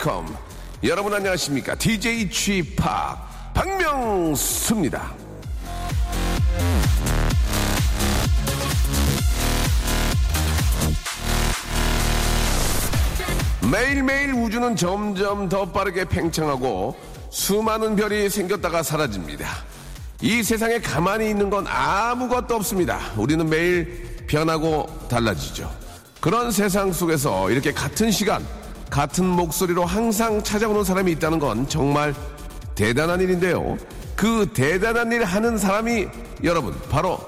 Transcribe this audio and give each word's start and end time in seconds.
Welcome 0.00 0.34
여러분 0.84 1.12
안녕하십니까 1.12 1.74
DJ 1.74 2.28
P 2.28 2.62
박명수입니다 3.52 5.14
매일매일 13.70 14.32
우주는 14.32 14.74
점점 14.74 15.48
더 15.48 15.70
빠르게 15.70 16.04
팽창하고 16.06 16.96
수많은 17.30 17.94
별이 17.94 18.28
생겼다가 18.28 18.82
사라집니다. 18.82 19.46
이 20.20 20.42
세상에 20.42 20.80
가만히 20.80 21.30
있는 21.30 21.50
건 21.50 21.66
아무것도 21.68 22.56
없습니다. 22.56 22.98
우리는 23.16 23.48
매일 23.48 24.24
변하고 24.26 24.88
달라지죠. 25.08 25.70
그런 26.20 26.50
세상 26.50 26.92
속에서 26.92 27.48
이렇게 27.50 27.72
같은 27.72 28.10
시간, 28.10 28.44
같은 28.90 29.24
목소리로 29.24 29.86
항상 29.86 30.42
찾아오는 30.42 30.82
사람이 30.82 31.12
있다는 31.12 31.38
건 31.38 31.68
정말 31.68 32.14
대단한 32.74 33.20
일인데요. 33.20 33.78
그 34.16 34.50
대단한 34.52 35.12
일 35.12 35.24
하는 35.24 35.56
사람이 35.56 36.08
여러분, 36.42 36.74
바로 36.90 37.18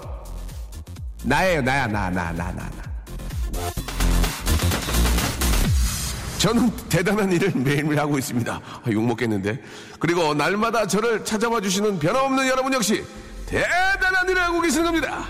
나예요. 1.22 1.62
나야, 1.62 1.86
나, 1.86 2.10
나, 2.10 2.32
나, 2.32 2.52
나, 2.52 2.68
나. 2.68 2.82
저는 6.38 6.72
대단한 6.88 7.30
일을 7.30 7.52
매일매일 7.54 8.00
하고 8.00 8.18
있습니다. 8.18 8.52
아, 8.52 8.90
욕 8.90 9.04
먹겠는데. 9.04 9.62
그리고 10.00 10.34
날마다 10.34 10.88
저를 10.88 11.24
찾아와 11.24 11.60
주시는 11.60 12.00
변함없는 12.00 12.48
여러분 12.48 12.72
역시 12.72 13.04
대단한 13.46 14.28
일을 14.28 14.42
하고 14.42 14.60
계시는 14.60 14.86
겁니다. 14.86 15.28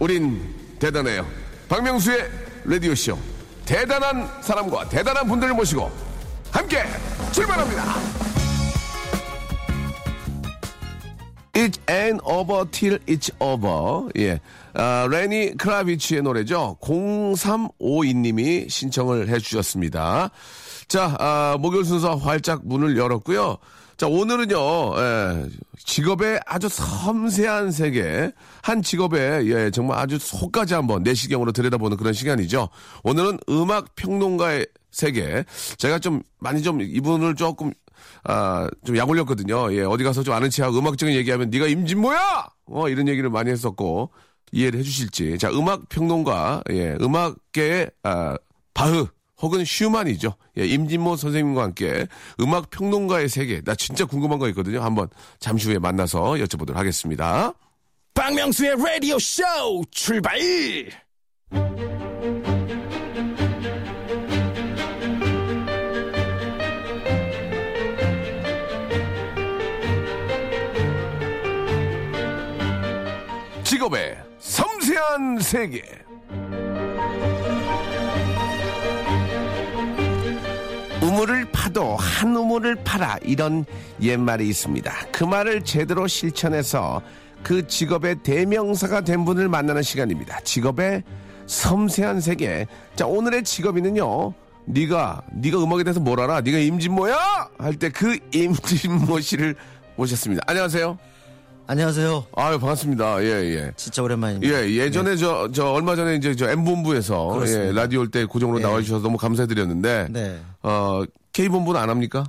우린 0.00 0.54
대단해요. 0.80 1.24
박명수의 1.68 2.28
라디오쇼. 2.64 3.37
대단한 3.68 4.26
사람과 4.40 4.88
대단한 4.88 5.28
분들을 5.28 5.52
모시고 5.52 5.90
함께 6.50 6.84
출발합니다. 7.32 7.84
It's 11.52 11.78
ain't 11.86 12.22
over 12.24 12.64
till 12.70 12.98
it's 13.06 13.30
over. 13.40 14.08
예. 14.16 14.40
아, 14.72 15.06
레니 15.10 15.54
크라비치의 15.58 16.22
노래죠. 16.22 16.78
0352님이 16.80 18.70
신청을 18.70 19.28
해 19.28 19.38
주셨습니다. 19.38 20.30
자, 20.86 21.14
아, 21.18 21.58
목요일 21.60 21.84
순서 21.84 22.14
활짝 22.14 22.62
문을 22.64 22.96
열었고요. 22.96 23.58
자, 23.98 24.06
오늘은요, 24.06 24.56
예, 24.96 25.48
직업의 25.84 26.38
아주 26.46 26.68
섬세한 26.68 27.72
세계, 27.72 28.30
한 28.62 28.80
직업의, 28.80 29.50
예, 29.50 29.70
정말 29.72 29.98
아주 29.98 30.18
속까지 30.20 30.74
한번 30.74 31.02
내시경으로 31.02 31.50
들여다보는 31.50 31.96
그런 31.96 32.12
시간이죠. 32.12 32.68
오늘은 33.02 33.40
음악 33.50 33.96
평론가의 33.96 34.68
세계. 34.92 35.44
제가 35.78 35.98
좀, 35.98 36.22
많이 36.38 36.62
좀 36.62 36.80
이분을 36.80 37.34
조금 37.34 37.72
아, 38.22 38.68
좀 38.86 38.96
약 38.96 39.08
올렸거든요. 39.10 39.74
예, 39.74 39.82
어디 39.82 40.04
가서 40.04 40.22
좀 40.22 40.32
아는 40.32 40.48
체하고 40.48 40.78
음악적인 40.78 41.16
얘기하면 41.16 41.50
네가 41.50 41.66
임진모야! 41.66 42.46
어, 42.66 42.88
이런 42.88 43.08
얘기를 43.08 43.28
많이 43.30 43.50
했었고, 43.50 44.10
이해를 44.52 44.78
해주실지. 44.78 45.38
자, 45.38 45.50
음악 45.50 45.88
평론가, 45.88 46.62
예, 46.70 46.96
음악계의, 47.00 47.90
아, 48.04 48.36
바흐, 48.74 49.08
혹은 49.40 49.64
슈만이죠. 49.64 50.34
예, 50.58 50.66
임진모 50.66 51.16
선생님과 51.16 51.62
함께 51.62 52.06
음악 52.40 52.70
평론가의 52.70 53.28
세계. 53.28 53.60
나 53.62 53.74
진짜 53.74 54.04
궁금한 54.04 54.38
거 54.38 54.48
있거든요. 54.48 54.82
한번 54.82 55.08
잠시 55.38 55.68
후에 55.68 55.78
만나서 55.78 56.32
여쭤보도록 56.34 56.74
하겠습니다. 56.74 57.52
박명수의 58.14 58.72
Radio 58.72 59.16
Show 59.16 59.84
출발. 59.90 60.38
직업의 73.62 74.16
섬세한 74.38 75.40
세계. 75.40 76.07
우물을 81.18 81.46
파도 81.50 81.96
한 81.96 82.36
우물을 82.36 82.76
파라 82.84 83.18
이런 83.24 83.64
옛말이 84.00 84.48
있습니다. 84.50 84.92
그 85.10 85.24
말을 85.24 85.64
제대로 85.64 86.06
실천해서 86.06 87.02
그 87.42 87.66
직업의 87.66 88.22
대명사가 88.22 89.00
된 89.00 89.24
분을 89.24 89.48
만나는 89.48 89.82
시간입니다. 89.82 90.38
직업의 90.44 91.02
섬세한 91.46 92.20
세계. 92.20 92.68
자 92.94 93.06
오늘의 93.06 93.42
직업인은요. 93.42 94.32
네가 94.66 95.22
네가 95.32 95.58
음악에 95.60 95.82
대해서 95.82 95.98
뭘 95.98 96.20
알아? 96.20 96.40
네가 96.42 96.56
임진모야? 96.58 97.16
할 97.58 97.74
때 97.80 97.88
그 97.90 98.16
임진모 98.32 99.18
씨를 99.18 99.56
모셨습니다. 99.96 100.44
안녕하세요. 100.46 100.98
안녕하세요. 101.70 102.24
아유 102.34 102.58
반갑습니다. 102.58 103.22
예 103.24 103.28
예. 103.28 103.72
진짜 103.76 104.02
오랜만입니다. 104.02 104.50
예, 104.54 104.70
예전에 104.74 105.16
저, 105.16 105.50
저, 105.52 105.70
얼마 105.70 105.94
전에 105.96 106.14
이제 106.16 106.34
저 106.34 106.48
M본부에서 106.48 107.26
그렇습니다. 107.26 107.68
예, 107.68 107.72
라디오 107.72 108.00
올 108.00 108.10
때 108.10 108.24
고정으로 108.24 108.58
예. 108.60 108.62
나와주셔서 108.62 109.02
너무 109.02 109.18
감사드렸는데, 109.18 110.06
네. 110.10 110.40
어, 110.62 111.02
K본부는 111.34 111.78
안 111.78 111.90
합니까? 111.90 112.24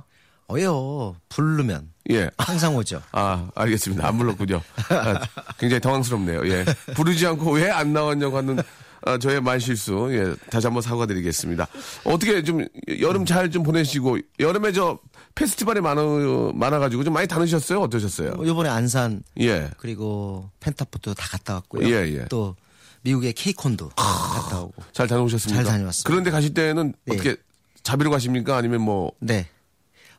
어요. 0.48 1.16
부르면 1.30 1.88
예. 2.10 2.28
항상 2.36 2.76
오죠. 2.76 3.00
아, 3.12 3.48
알겠습니다. 3.54 4.06
안 4.06 4.18
불렀군요. 4.18 4.60
아, 4.90 5.20
굉장히 5.58 5.80
당황스럽네요. 5.80 6.46
예. 6.46 6.66
부르지 6.94 7.26
않고 7.26 7.52
왜 7.52 7.70
안 7.70 7.94
나왔냐고 7.94 8.36
하는 8.36 8.58
아, 9.02 9.18
저의 9.18 9.40
말실수. 9.40 10.08
예. 10.12 10.34
다시 10.50 10.66
한번 10.66 10.82
사과드리겠습니다. 10.82 11.66
어떻게 12.04 12.42
좀 12.42 12.66
여름 13.00 13.24
잘 13.24 13.50
좀 13.50 13.62
보내시고, 13.62 14.18
여름에 14.38 14.72
저 14.72 14.98
페스티벌이 15.34 15.80
많아, 15.80 16.02
많아가지고 16.54 17.04
좀 17.04 17.12
많이 17.14 17.26
다니셨어요? 17.26 17.80
어떠셨어요? 17.80 18.32
뭐 18.34 18.44
이번에 18.46 18.68
안산 18.68 19.22
예. 19.40 19.70
그리고 19.78 20.50
펜타포도 20.60 21.14
다 21.14 21.26
갔다 21.30 21.54
왔고요. 21.54 21.88
예, 21.88 21.94
예. 22.14 22.24
또 22.28 22.54
미국의 23.02 23.32
케이콘도 23.32 23.88
갔다 23.96 24.60
오고. 24.60 24.82
잘 24.92 25.08
다녀오셨습니까? 25.08 25.62
잘 25.64 25.72
다녀왔습니다. 25.72 26.08
그런데 26.08 26.30
가실 26.30 26.52
때는 26.54 26.92
네. 27.06 27.14
어떻게 27.14 27.36
자비로 27.82 28.10
가십니까? 28.10 28.56
아니면 28.56 28.82
뭐, 28.82 29.12
네. 29.20 29.48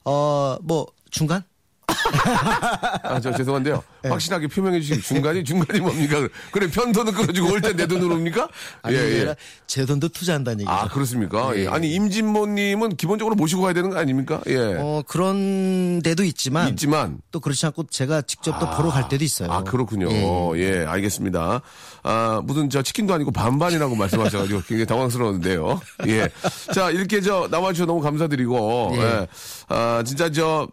어, 0.03 0.58
뭐 0.64 0.88
중간? 1.12 1.44
아, 3.03 3.19
저 3.19 3.31
죄송한데요. 3.35 3.84
네. 4.03 4.09
확실하게 4.09 4.47
표명해 4.47 4.79
주시기 4.81 5.02
중간이 5.02 5.44
중간이 5.44 5.79
뭡니까? 5.79 6.28
그래 6.52 6.68
편도는 6.69 7.13
끌어주고 7.13 7.52
올 7.52 7.62
때 7.62 7.74
내 7.74 7.85
돈으로 7.88 8.16
옵니까? 8.16 8.47
아니 8.81 8.96
예, 8.97 9.35
제 9.68 9.85
돈도 9.85 10.09
투자한다는 10.09 10.62
얘기죠. 10.62 10.72
아 10.72 10.88
그렇습니까? 10.88 11.56
예. 11.56 11.63
예. 11.63 11.68
아니 11.68 11.94
임진모님은 11.94 12.96
기본적으로 12.97 13.35
모시고 13.35 13.62
가야 13.62 13.74
되는 13.74 13.90
거 13.90 13.97
아닙니까? 13.97 14.41
예. 14.47 14.57
어, 14.78 15.03
그런 15.07 16.02
데도 16.02 16.24
있지만 16.24 16.68
있지만 16.69 17.19
또 17.31 17.40
그렇지 17.40 17.66
않고 17.68 17.85
제가 17.90 18.23
직접 18.23 18.59
또 18.59 18.69
보러 18.72 18.90
갈 18.90 19.08
때도 19.09 19.23
있어요. 19.23 19.52
아 19.52 19.63
그렇군요. 19.63 20.09
예. 20.12 20.52
예, 20.58 20.85
알겠습니다. 20.85 21.62
아 22.03 22.41
무슨 22.44 22.69
저 22.69 22.81
치킨도 22.81 23.13
아니고 23.13 23.31
반반이라고 23.31 23.96
말씀하셔가지고 23.96 24.62
굉장히 24.68 24.85
당황스러운데요. 24.85 25.79
예. 26.08 26.28
자 26.73 26.90
이렇게 26.90 27.22
저 27.22 27.47
나와주셔서 27.50 27.85
너무 27.88 28.02
감사드리고 28.02 28.91
예. 28.96 29.02
예. 29.02 29.28
아 29.70 30.03
진짜 30.05 30.29
저 30.32 30.67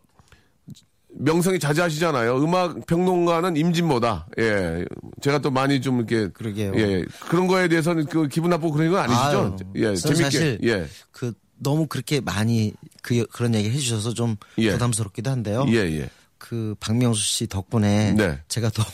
명성이 1.11 1.59
자자하시잖아요. 1.59 2.37
음악 2.43 2.87
평론가는 2.87 3.57
임진모다. 3.57 4.29
예. 4.39 4.85
제가 5.21 5.39
또 5.39 5.51
많이 5.51 5.81
좀 5.81 5.99
이렇게. 5.99 6.29
그러게요. 6.29 6.73
예. 6.77 7.05
그런 7.29 7.47
거에 7.47 7.69
대해서는 7.69 8.07
그 8.07 8.29
기분 8.29 8.51
나쁘고 8.51 8.73
그런 8.73 8.91
건 8.91 9.01
아니시죠? 9.01 9.23
아유, 9.25 9.57
예. 9.77 9.97
재밌게. 9.97 10.23
사실 10.23 10.59
예. 10.65 10.87
그 11.11 11.33
너무 11.57 11.87
그렇게 11.87 12.21
많이 12.21 12.73
그 13.03 13.27
그런 13.27 13.55
얘기 13.55 13.71
해 13.71 13.77
주셔서 13.77 14.15
좀 14.15 14.37
예. 14.59 14.73
부담스럽기도 14.73 15.31
한데요. 15.31 15.65
예, 15.69 15.77
예. 15.77 16.11
그 16.39 16.75
박명수 16.79 17.21
씨 17.21 17.47
덕분에 17.49 18.13
네. 18.13 18.39
제가 18.49 18.71
더, 18.71 18.85
더 18.85 18.91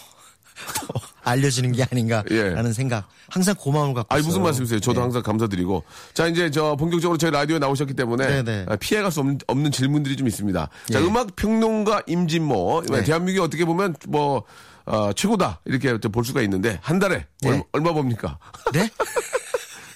알려지는 1.24 1.72
게 1.72 1.84
아닌가라는 1.90 2.66
예. 2.68 2.72
생각 2.72 3.08
항상 3.28 3.54
고마움을 3.58 3.94
갖고 3.94 4.14
아니 4.14 4.20
있어요. 4.20 4.28
무슨 4.28 4.42
말씀이세요? 4.42 4.80
저도 4.80 5.00
네. 5.00 5.02
항상 5.04 5.22
감사드리고 5.22 5.82
자 6.12 6.26
이제 6.26 6.50
저 6.50 6.76
본격적으로 6.76 7.16
저희 7.16 7.30
라디오에 7.30 7.58
나오셨기 7.58 7.94
때문에 7.94 8.42
네네. 8.42 8.66
아, 8.68 8.76
피해갈 8.76 9.10
수 9.10 9.20
없는, 9.20 9.38
없는 9.46 9.70
질문들이 9.72 10.16
좀 10.16 10.28
있습니다. 10.28 10.68
자 10.92 11.00
예. 11.00 11.04
음악 11.04 11.34
평론가 11.36 12.02
임진모 12.06 12.82
네. 12.90 13.04
대한민국이 13.04 13.42
어떻게 13.42 13.64
보면 13.64 13.96
뭐 14.08 14.44
어, 14.86 15.12
최고다 15.14 15.60
이렇게 15.64 15.98
좀볼 15.98 16.24
수가 16.26 16.42
있는데 16.42 16.78
한 16.82 16.98
달에 16.98 17.26
네. 17.40 17.48
얼마, 17.48 17.62
얼마 17.72 17.92
봅니까? 17.94 18.38
네? 18.74 18.90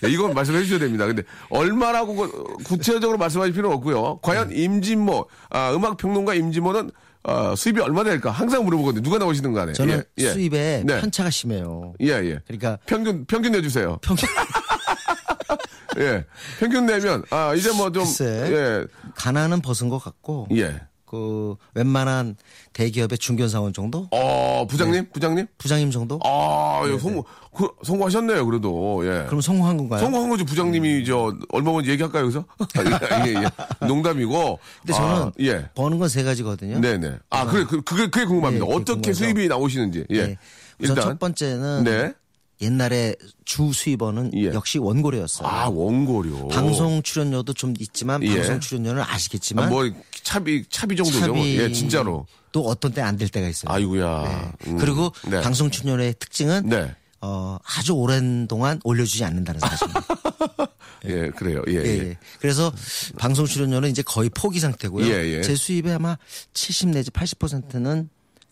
네, 0.00 0.08
이건 0.10 0.32
말씀해 0.32 0.62
주셔야 0.62 0.78
됩니다. 0.78 1.04
근데 1.06 1.24
얼마라고 1.50 2.14
그- 2.16 2.56
구체적으로 2.64 3.18
말씀하실 3.18 3.52
필요는 3.52 3.76
없고요. 3.76 4.20
과연 4.22 4.50
임진모 4.52 5.28
아, 5.50 5.72
음악 5.74 5.98
평론가 5.98 6.32
임진모는 6.34 6.90
어, 7.24 7.54
수입이 7.56 7.80
얼마 7.80 8.04
될까? 8.04 8.30
항상 8.30 8.64
물어보거든요. 8.64 9.02
누가 9.02 9.18
나오시든 9.18 9.52
간에. 9.52 9.72
저는 9.72 10.02
예, 10.18 10.24
예. 10.24 10.32
수입에 10.32 10.82
네. 10.86 11.00
편차가 11.00 11.30
심해요. 11.30 11.94
예, 12.00 12.08
예. 12.08 12.40
그러니까 12.46 12.78
평균 12.86 13.24
평균 13.26 13.52
내주세요. 13.52 13.98
평균 14.02 14.28
예. 15.98 16.24
평균 16.60 16.86
내면, 16.86 17.24
아, 17.30 17.54
이제 17.54 17.72
뭐 17.72 17.90
좀. 17.90 18.04
예, 18.22 18.84
가난은 19.14 19.60
벗은 19.60 19.88
것 19.88 19.98
같고 19.98 20.46
예. 20.52 20.80
그 21.10 21.56
웬만한 21.74 22.36
대기업의 22.74 23.18
중견사원 23.18 23.72
정도 23.72 24.08
어, 24.10 24.66
부장님? 24.68 25.08
부장님? 25.12 25.46
부장님 25.56 25.90
정도 25.90 26.20
아, 26.24 26.82
예, 26.86 26.98
성공, 26.98 27.22
그, 27.54 27.68
성공하셨네요, 27.82 28.44
그래도, 28.44 29.00
예. 29.04 29.24
그럼 29.26 29.40
성공한 29.40 29.76
건가요? 29.78 30.00
성공한 30.00 30.28
거지, 30.28 30.44
부장님이, 30.44 31.04
저, 31.06 31.34
얼마 31.50 31.72
먼저 31.72 31.90
얘기할까요, 31.90 32.24
여기서? 32.24 32.44
예, 33.26 33.30
예, 33.30 33.34
예. 33.42 33.86
농담이고. 33.86 34.58
근데 34.82 34.92
저는 34.92 35.08
아, 35.22 35.32
예. 35.40 35.68
버는 35.74 35.98
건 35.98 36.08
세 36.08 36.22
가지거든요. 36.22 36.80
네네. 36.80 37.16
아, 37.30 37.46
그래, 37.46 37.64
그, 37.64 37.80
그게, 37.82 38.08
그게 38.08 38.24
궁금합니다. 38.24 38.64
네, 38.66 38.72
어떻게 38.74 38.92
궁금해서. 38.94 39.18
수입이 39.24 39.48
나오시는지. 39.48 40.04
예. 40.10 40.26
네. 40.26 40.38
우선 40.80 40.96
첫 40.96 41.18
번째는 41.18 41.84
네. 41.84 42.12
옛날에 42.60 43.14
주 43.44 43.72
수입원은 43.72 44.32
예. 44.34 44.46
역시 44.46 44.78
원고료였어요. 44.78 45.46
아, 45.48 45.68
원고료. 45.68 46.48
방송 46.48 47.02
출연료도 47.02 47.52
좀 47.54 47.74
있지만 47.78 48.22
예. 48.24 48.34
방송 48.36 48.60
출연료는 48.60 49.02
아시겠지만 49.02 49.66
아, 49.66 49.70
뭐, 49.70 49.88
차비, 50.22 50.64
차비 50.68 50.96
정도죠. 50.96 51.20
차비 51.20 51.58
예, 51.58 51.70
진짜로. 51.72 52.26
또 52.50 52.66
어떤 52.66 52.92
때 52.92 53.00
안 53.02 53.16
될 53.16 53.28
때가 53.28 53.46
있어요. 53.48 53.72
아이고야. 53.72 54.22
네. 54.64 54.70
음. 54.70 54.78
그리고 54.78 55.12
네. 55.28 55.40
방송 55.40 55.70
출연료의 55.70 56.14
특징은 56.18 56.68
네. 56.68 56.94
어, 57.20 57.58
아주 57.64 57.92
오랜 57.92 58.46
동안 58.48 58.80
올려주지 58.84 59.24
않는다는 59.24 59.60
사실입니다. 59.60 60.06
예, 61.06 61.30
그래요. 61.30 61.62
예, 61.68 61.74
예, 61.74 61.84
예. 61.84 61.98
예. 62.10 62.18
그래서 62.40 62.72
방송 63.18 63.46
출연료는 63.46 63.90
이제 63.90 64.02
거의 64.02 64.30
포기 64.30 64.58
상태고요. 64.60 65.06
예, 65.06 65.36
예. 65.36 65.42
제 65.42 65.54
수입의 65.54 65.94
아마 65.94 66.16
70 66.54 66.88
내지 66.90 67.10
80%는 67.12 68.08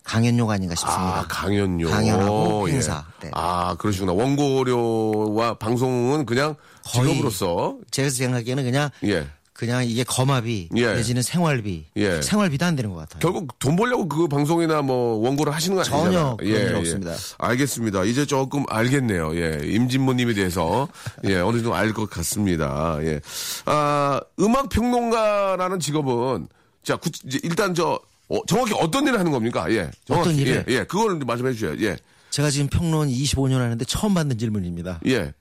강연료가 0.07 0.53
아닌가 0.53 0.73
싶습니다. 0.73 1.19
아, 1.19 1.25
강연료. 1.27 1.89
강연하고 1.89 2.69
예. 2.69 2.73
행사. 2.75 3.03
네. 3.21 3.29
아, 3.33 3.75
그러시구나. 3.77 4.13
원고료와 4.13 5.55
방송은 5.55 6.25
그냥 6.25 6.55
직업으로서. 6.89 7.75
제가 7.91 8.09
생각하기에는 8.09 8.63
그냥 8.63 8.89
예. 9.03 9.27
그냥 9.51 9.83
이게 9.85 10.03
거마비 10.03 10.69
예. 10.75 10.93
내지는 10.93 11.23
생활비, 11.23 11.85
예. 11.97 12.21
생활비도 12.21 12.63
안 12.63 12.75
되는 12.75 12.91
것 12.93 12.99
같아요. 12.99 13.19
결국 13.19 13.57
돈 13.59 13.75
벌려고 13.75 14.07
그 14.07 14.27
방송이나 14.27 14.83
뭐 14.83 15.17
원고를 15.17 15.51
하시는 15.53 15.75
거 15.75 15.81
아니잖아요. 15.81 16.11
전혀 16.11 16.35
그런 16.37 16.69
일 16.69 16.75
없습니다. 16.75 17.13
알겠습니다. 17.39 18.03
이제 18.05 18.25
조금 18.27 18.63
알겠네요. 18.69 19.35
예. 19.35 19.59
임진모님에 19.63 20.35
대해서 20.35 20.87
예 21.25 21.37
어느 21.39 21.57
정도 21.57 21.73
알 21.75 21.91
것 21.91 22.07
같습니다. 22.09 22.97
예. 23.01 23.19
아 23.65 24.21
음악 24.39 24.69
평론가라는 24.69 25.79
직업은 25.79 26.47
자 26.83 26.95
구- 26.97 27.09
일단 27.43 27.73
저 27.73 27.99
어, 28.29 28.45
정확히 28.45 28.73
어떤 28.73 29.07
일을 29.07 29.19
하는 29.19 29.31
겁니까? 29.31 29.71
예. 29.71 29.89
정확히, 30.05 30.29
어떤 30.29 30.35
일을? 30.35 30.65
예, 30.67 30.73
예. 30.73 30.83
그걸 30.83 31.19
말씀해 31.19 31.53
주셔요. 31.53 31.75
예. 31.79 31.97
제가 32.29 32.49
지금 32.49 32.67
평론 32.67 33.07
25년 33.07 33.57
하는데 33.59 33.83
처음 33.85 34.13
받는 34.13 34.37
질문입니다. 34.37 34.99
예. 35.07 35.33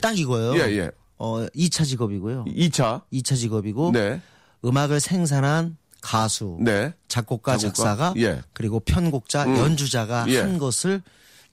딱 0.00 0.18
이거예요. 0.18 0.56
예, 0.56 0.78
예. 0.78 0.90
어, 1.16 1.46
2차 1.54 1.84
직업이고요. 1.84 2.44
2차. 2.46 3.02
2차 3.12 3.36
직업이고 3.36 3.92
네. 3.92 4.20
음악을 4.64 5.00
생산한 5.00 5.76
가수, 6.00 6.58
네. 6.60 6.92
작곡가, 7.08 7.56
작곡가? 7.56 7.82
작사가, 7.82 8.14
예. 8.18 8.40
그리고 8.52 8.80
편곡자, 8.80 9.44
음. 9.44 9.56
연주자가 9.56 10.26
예. 10.28 10.40
한 10.40 10.58
것을 10.58 11.02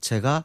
제가 0.00 0.44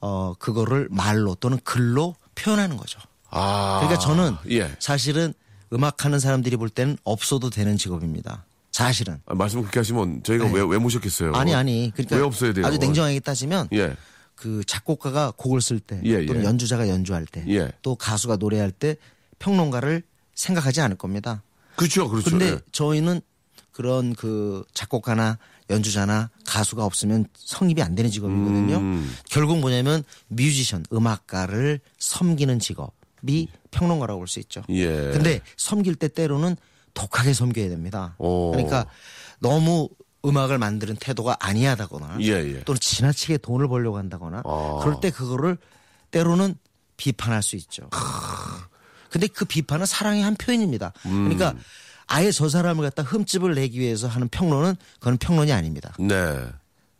어 0.00 0.34
그거를 0.38 0.88
말로 0.90 1.34
또는 1.36 1.58
글로 1.62 2.16
표현하는 2.34 2.76
거죠. 2.76 2.98
아. 3.30 3.80
그러니까 3.80 4.00
저는 4.00 4.36
예. 4.50 4.74
사실은 4.78 5.32
음악하는 5.72 6.18
사람들이 6.18 6.56
볼 6.56 6.68
때는 6.68 6.96
없어도 7.04 7.50
되는 7.50 7.76
직업입니다. 7.76 8.44
사실은. 8.76 9.22
아, 9.24 9.34
말씀 9.34 9.60
그렇게 9.62 9.80
하시면 9.80 10.22
저희가 10.22 10.44
왜, 10.52 10.60
왜 10.60 10.76
모셨겠어요? 10.76 11.32
네. 11.32 11.38
아니 11.38 11.54
아니. 11.54 11.92
그러니까 11.94 12.16
왜 12.16 12.22
없어야 12.22 12.52
돼요? 12.52 12.66
아주 12.66 12.76
냉정하게 12.76 13.20
따지면 13.20 13.68
예. 13.72 13.96
그 14.34 14.62
작곡가가 14.66 15.32
곡을 15.34 15.62
쓸 15.62 15.80
때 15.80 15.98
예, 16.04 16.26
또는 16.26 16.42
예. 16.42 16.44
연주자가 16.44 16.86
연주할 16.90 17.24
때또 17.24 17.48
예. 17.54 17.96
가수가 17.98 18.36
노래할 18.36 18.70
때 18.70 18.96
평론가를 19.38 20.02
생각하지 20.34 20.82
않을 20.82 20.98
겁니다. 20.98 21.42
그렇죠. 21.76 22.10
그렇죠. 22.10 22.28
근데 22.28 22.48
예. 22.50 22.58
저희는 22.70 23.22
그런 23.72 24.14
그 24.14 24.62
작곡가나 24.74 25.38
연주자나 25.70 26.28
가수가 26.44 26.84
없으면 26.84 27.24
성립이 27.34 27.80
안 27.80 27.94
되는 27.94 28.10
직업이거든요. 28.10 28.76
음. 28.76 29.10
결국 29.30 29.58
뭐냐면 29.58 30.04
뮤지션, 30.28 30.84
음악가를 30.92 31.80
섬기는 31.98 32.58
직업이 32.58 33.48
평론가라고 33.70 34.20
볼 34.20 34.28
수 34.28 34.38
있죠. 34.40 34.64
예. 34.68 34.86
근데 35.12 35.40
섬길 35.56 35.94
때 35.94 36.08
때로는 36.08 36.56
독하게 36.96 37.34
섬겨야 37.34 37.68
됩니다. 37.68 38.16
오. 38.18 38.50
그러니까 38.50 38.86
너무 39.38 39.88
음악을 40.24 40.58
만드는 40.58 40.96
태도가 40.96 41.36
아니하다거나 41.38 42.18
예, 42.22 42.32
예. 42.32 42.64
또는 42.64 42.80
지나치게 42.80 43.38
돈을 43.38 43.68
벌려고 43.68 43.98
한다거나 43.98 44.42
아. 44.44 44.80
그럴 44.82 44.98
때 45.00 45.10
그거를 45.10 45.56
때로는 46.10 46.56
비판할 46.96 47.42
수 47.42 47.54
있죠. 47.56 47.88
근데 49.10 49.28
그 49.28 49.44
비판은 49.44 49.86
사랑의 49.86 50.22
한 50.22 50.34
표현입니다. 50.34 50.92
음. 51.04 51.28
그러니까 51.28 51.54
아예 52.08 52.32
저 52.32 52.48
사람을 52.48 52.82
갖다 52.84 53.02
흠집을 53.02 53.54
내기 53.54 53.78
위해서 53.78 54.08
하는 54.08 54.28
평론은 54.28 54.74
그건 54.98 55.18
평론이 55.18 55.52
아닙니다. 55.52 55.94
네. 55.98 56.48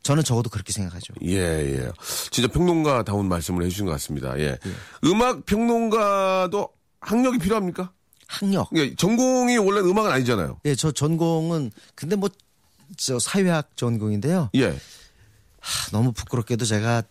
저는 0.02 0.22
적어도 0.22 0.50
그렇게 0.50 0.72
생각하죠. 0.72 1.14
예, 1.25 1.37
예. 1.37 1.90
진짜 2.31 2.49
평론가다운 2.52 3.26
말씀을 3.26 3.64
해주신 3.64 3.87
것 3.87 3.92
같습니다. 3.92 4.38
예. 4.38 4.56
음악 5.04 5.46
평론가도 5.46 6.69
학력이 7.00 7.38
필요합니까? 7.38 7.90
학력. 8.26 8.69
예, 8.75 8.94
전공이 8.94 9.58
원래 9.58 9.81
음악은 9.81 10.11
아니잖아요. 10.11 10.61
예, 10.64 10.75
저 10.75 10.90
전공은 10.93 11.70
근데 11.94 12.17
뭐 12.17 12.28
저 12.96 13.19
사회학 13.19 13.76
전공인데요. 13.76 14.50
예, 14.55 14.69
하, 15.61 15.90
너무 15.90 16.12
부끄럽게도 16.12 16.64
제가 16.64 17.02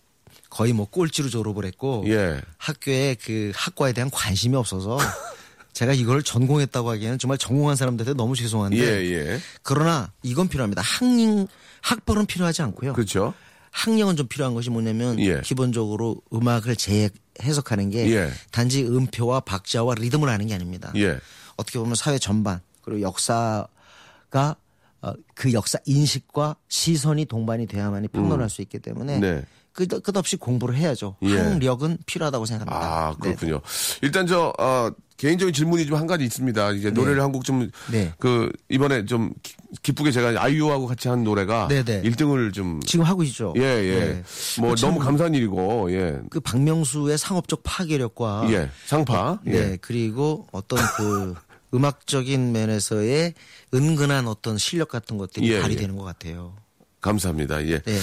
거의 0.49 0.73
뭐 0.73 0.85
꼴찌로 0.89 1.29
졸업을 1.29 1.65
했고 1.65 2.03
예. 2.07 2.41
학교에 2.57 3.15
그 3.15 3.51
학과에 3.55 3.91
대한 3.93 4.09
관심이 4.09 4.55
없어서 4.55 4.97
제가 5.73 5.93
이걸 5.93 6.23
전공했다고 6.23 6.89
하기에는 6.91 7.19
정말 7.19 7.37
전공한 7.37 7.75
사람들한테 7.75 8.15
너무 8.15 8.35
죄송한데 8.35 8.77
예, 8.77 9.11
예. 9.11 9.39
그러나 9.63 10.11
이건 10.23 10.47
필요합니다. 10.47 10.81
학력 10.81 11.47
학벌은 11.81 12.25
필요하지 12.25 12.61
않고요. 12.61 12.93
그렇죠. 12.93 13.33
학력은 13.71 14.15
좀 14.15 14.27
필요한 14.27 14.53
것이 14.53 14.69
뭐냐면 14.69 15.19
예. 15.19 15.41
기본적으로 15.41 16.21
음악을 16.33 16.77
재 16.77 17.09
해석하는 17.41 17.89
게 17.89 18.11
예. 18.15 18.29
단지 18.51 18.83
음표와 18.83 19.41
박자와 19.41 19.95
리듬을 19.95 20.29
아는 20.29 20.47
게 20.47 20.53
아닙니다. 20.53 20.91
예. 20.95 21.19
어떻게 21.57 21.79
보면 21.79 21.95
사회 21.95 22.17
전반 22.17 22.61
그리고 22.81 23.01
역사가 23.01 24.55
어, 25.01 25.13
그 25.33 25.53
역사 25.53 25.77
인식과 25.85 26.55
시선이 26.67 27.25
동반이 27.25 27.67
돼야만이 27.67 28.07
평론할 28.09 28.49
수 28.49 28.61
있기 28.61 28.79
때문에 28.79 29.15
음. 29.17 29.21
네. 29.21 29.43
끝, 29.71 29.87
끝없이 30.01 30.37
공부를 30.37 30.75
해야죠. 30.75 31.17
예. 31.23 31.37
학력은 31.37 31.99
필요하다고 32.05 32.45
생각합니다. 32.45 32.87
아, 32.87 33.11
네. 33.11 33.17
그렇군요. 33.35 33.61
일단 34.01 34.25
저, 34.25 34.53
어, 34.57 34.89
개인적인 35.17 35.53
질문이 35.53 35.85
좀 35.85 35.97
한 35.97 36.07
가지 36.07 36.25
있습니다. 36.25 36.71
이제 36.73 36.91
노래를 36.91 37.21
한곡 37.21 37.45
좀, 37.45 37.69
네. 37.89 38.11
그, 38.19 38.51
이번에 38.69 39.05
좀 39.05 39.33
기- 39.41 39.55
기쁘게 39.81 40.11
제가 40.11 40.41
아이유하고 40.43 40.87
같이 40.87 41.07
한 41.07 41.23
노래가 41.23 41.67
네, 41.69 41.83
네. 41.83 42.01
1등을 42.01 42.53
좀, 42.53 42.81
지금 42.85 43.05
하고 43.05 43.23
있죠. 43.23 43.53
예, 43.57 43.61
예. 43.61 43.99
네. 43.99 44.23
뭐참 44.59 44.89
너무 44.89 44.99
감사한 45.03 45.33
일이고, 45.33 45.91
예. 45.93 46.19
그 46.29 46.39
박명수의 46.41 47.17
상업적 47.17 47.61
파괴력과 47.63 48.47
예. 48.51 48.69
상파. 48.87 49.39
네, 49.45 49.53
예. 49.73 49.77
그리고 49.79 50.47
어떤 50.51 50.79
그 50.97 51.33
음악적인 51.73 52.51
면에서의 52.51 53.33
은근한 53.73 54.27
어떤 54.27 54.57
실력 54.57 54.89
같은 54.89 55.17
것들이 55.17 55.49
예, 55.51 55.61
발휘되는 55.61 55.95
것 55.95 56.03
같아요. 56.03 56.55
감사합니다. 57.01 57.65
예. 57.67 57.79
네. 57.79 57.99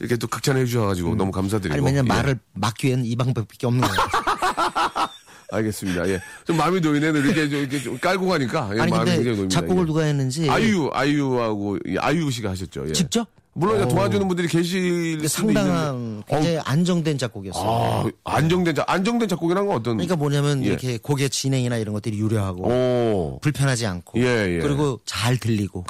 이렇게 0.00 0.16
또 0.16 0.26
극찬해 0.28 0.64
주셔가지고 0.66 1.14
너무 1.16 1.32
감사드리고. 1.32 1.74
아니 1.74 1.84
왜냐면 1.84 2.06
예. 2.06 2.08
말을 2.18 2.38
막기 2.54 2.86
위한 2.88 3.04
이 3.04 3.16
방법밖에 3.16 3.66
없는 3.66 3.80
거예요. 3.80 3.96
알겠습니다. 5.56 6.08
예. 6.08 6.20
좀 6.46 6.56
마음이 6.56 6.80
놓이네요. 6.80 7.10
이렇게 7.16 7.48
좀, 7.48 7.58
이렇게 7.60 7.80
좀 7.80 7.98
깔고 7.98 8.26
가니까. 8.26 8.70
예, 8.76 8.80
아니 8.80 8.90
마음이 8.90 9.04
굉장히 9.10 9.16
근데 9.24 9.30
놓입니다. 9.36 9.60
작곡을 9.60 9.82
예. 9.82 9.86
누가 9.86 10.02
했는지 10.02 10.48
아이유, 10.50 10.90
아이유하고, 10.92 11.78
예, 11.88 11.96
아이유 11.98 12.30
씨가 12.30 12.50
하셨죠. 12.50 12.88
예. 12.88 12.92
직접? 12.92 13.26
물론 13.54 13.76
이제 13.76 13.84
어. 13.84 13.88
도와주는 13.88 14.26
분들이 14.28 14.48
계실 14.48 15.12
근데 15.16 15.28
수도 15.28 15.50
있는데. 15.50 15.60
상당한 15.60 16.22
굉장히 16.26 16.58
안정된 16.64 17.18
작곡이었어요. 17.18 18.10
아, 18.24 18.34
안정된, 18.36 18.74
작- 18.74 18.90
안정된 18.90 19.28
작곡이란 19.28 19.66
건 19.66 19.76
어떤. 19.76 19.96
그러니까 19.98 20.16
뭐냐면 20.16 20.62
예. 20.64 20.68
이렇게 20.68 20.96
곡의 20.96 21.28
진행이나 21.28 21.76
이런 21.76 21.92
것들이 21.92 22.18
유려하고 22.18 22.66
오. 22.66 23.38
불편하지 23.42 23.84
않고 23.84 24.18
예, 24.22 24.54
예. 24.56 24.58
그리고 24.60 25.00
잘 25.04 25.36
들리고 25.36 25.84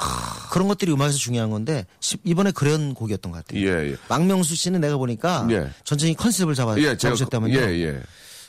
그런 0.51 0.67
것들이 0.67 0.91
음악에서 0.91 1.17
중요한 1.17 1.51
건데 1.51 1.85
시- 2.01 2.17
이번에 2.25 2.51
그런 2.51 2.93
곡이었던 2.93 3.31
것 3.31 3.45
같아요. 3.45 3.65
예, 3.65 3.91
예. 3.91 3.95
박명수 4.09 4.55
씨는 4.57 4.81
내가 4.81 4.97
보니까 4.97 5.47
예. 5.51 5.69
전체적인 5.85 6.17
컨셉을 6.17 6.55
잡아, 6.55 6.77
예, 6.79 6.81
제가. 6.97 7.15
잡으셨다면요. 7.15 7.57
예, 7.57 7.61
예. 7.81 7.99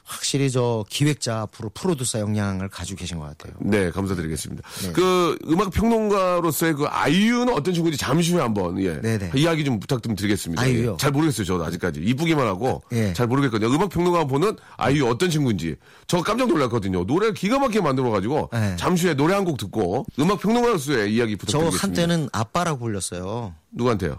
확실히 0.07 0.51
저 0.51 0.85
기획자 0.91 1.47
프로 1.47 1.71
프로듀서 1.71 2.21
역량을 2.21 2.69
가지고 2.69 2.99
계신 2.99 3.19
것 3.19 3.25
같아요. 3.25 3.55
네, 3.61 3.91
감사드리겠습니다. 3.91 4.63
네. 4.83 4.93
그 4.93 5.39
음악 5.49 5.71
평론가로서의 5.71 6.75
그 6.75 6.85
아이유는 6.85 7.55
어떤 7.55 7.73
친구인지 7.73 7.97
잠시 7.99 8.33
후에 8.33 8.43
한번 8.43 8.79
예 8.83 9.01
네네. 9.01 9.33
이야기 9.35 9.65
좀 9.65 9.81
부탁 9.81 10.03
좀 10.03 10.15
드리겠습니다. 10.15 10.61
아이유요? 10.63 10.93
예. 10.93 10.97
잘 10.99 11.11
모르겠어요, 11.11 11.47
저도 11.47 11.65
아직까지 11.65 12.01
이쁘기만 12.01 12.47
하고 12.47 12.83
예. 12.93 13.15
잘 13.15 13.27
모르겠거든요. 13.27 13.73
음악 13.75 13.89
평론가 13.89 14.25
보는 14.27 14.57
아이유 14.77 15.07
어떤 15.09 15.31
친구인지 15.31 15.77
저 16.07 16.23
깜짝 16.23 16.49
놀랐거든요. 16.49 17.05
노래를 17.05 17.33
기가 17.33 17.59
막히게 17.59 17.81
만들어 17.81 18.11
가지고 18.11 18.51
네. 18.53 18.77
잠시 18.77 19.07
후에 19.07 19.15
노래 19.15 19.33
한 19.35 19.45
곡 19.45 19.57
듣고 19.59 20.05
음악 20.19 20.41
평론가로서의 20.41 21.15
이야기 21.15 21.37
저 21.37 21.47
부탁드리겠습니다. 21.47 21.83
한때는 21.87 22.29
아빠라고 22.33 22.79
불렸어요. 22.81 23.55
누구한테요? 23.73 24.19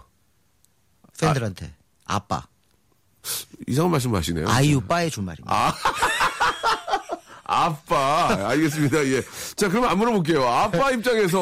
팬들한테. 1.20 1.74
아. 2.06 2.18
빠 2.20 2.46
이상한 3.66 3.90
말씀 3.90 4.14
하시네요. 4.14 4.48
아이유 4.48 4.80
빠의 4.80 5.10
준말입니다. 5.10 5.74
아빠. 7.48 8.48
알겠습니다. 8.50 9.06
예. 9.06 9.22
자, 9.54 9.68
그럼 9.68 9.84
안 9.84 9.96
물어볼게요. 9.98 10.42
아빠 10.44 10.90
입장에서, 10.90 11.38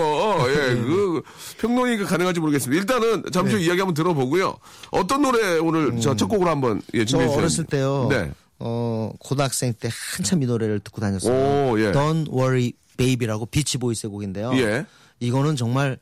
예, 0.50 0.74
그, 0.74 1.22
평론이 1.58 1.96
가능할지 2.04 2.40
모르겠습니다. 2.40 2.78
일단은 2.78 3.24
잠시 3.32 3.54
후 3.54 3.58
네. 3.58 3.64
이야기 3.66 3.80
한번 3.80 3.94
들어보고요. 3.94 4.58
어떤 4.90 5.22
노래 5.22 5.56
오늘 5.58 5.98
저첫 6.00 6.28
곡으로 6.28 6.50
한번, 6.50 6.82
예, 6.92 7.00
음. 7.00 7.06
저 7.06 7.10
준비해 7.10 7.28
주세요. 7.28 7.38
어렸을 7.38 7.64
때요. 7.64 8.08
네. 8.10 8.30
어, 8.58 9.12
고등학생 9.18 9.72
때 9.72 9.88
한참 10.16 10.42
이 10.42 10.46
노래를 10.46 10.80
듣고 10.80 11.00
다녔어요. 11.00 11.32
오, 11.72 11.80
예. 11.80 11.92
Don't 11.92 12.30
Worry 12.30 12.72
Baby라고 12.98 13.46
비치 13.46 13.78
보이스의 13.78 14.10
곡인데요. 14.10 14.52
예. 14.56 14.84
이거는 15.20 15.56
정말 15.56 15.98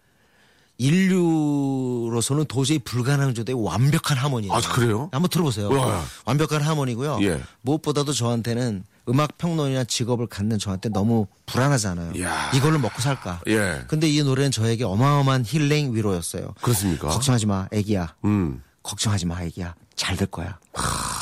인류로서는 0.79 2.47
도저히 2.47 2.79
불가능한 2.79 3.35
정도의 3.35 3.63
완벽한 3.65 4.17
하모니예요. 4.17 4.53
아, 4.53 4.61
그래요? 4.61 5.09
한번 5.13 5.29
들어보세요. 5.29 5.69
와. 5.71 6.03
완벽한 6.25 6.63
하모니고요. 6.63 7.19
예. 7.23 7.41
무엇보다도 7.63 8.13
저한테는 8.13 8.85
음악 9.09 9.37
평론이나 9.39 9.85
직업을 9.85 10.27
갖는 10.29 10.59
저한테 10.59 10.89
너무 10.89 11.27
불안하잖아요. 11.47 12.13
이야. 12.17 12.51
이걸로 12.55 12.79
먹고 12.79 13.01
살까? 13.01 13.41
예. 13.49 13.83
근데 13.89 14.09
이 14.09 14.23
노래는 14.23 14.51
저에게 14.51 14.85
어마어마한 14.85 15.45
힐링 15.47 15.95
위로였어요. 15.95 16.55
그렇습니까? 16.63 17.09
걱정하지 17.09 17.47
마, 17.47 17.67
애기야. 17.73 18.15
음. 18.25 18.63
걱정하지 18.83 19.27
마, 19.27 19.43
애기야. 19.43 19.75
잘 19.95 20.17
될 20.17 20.27
거야. 20.29 20.59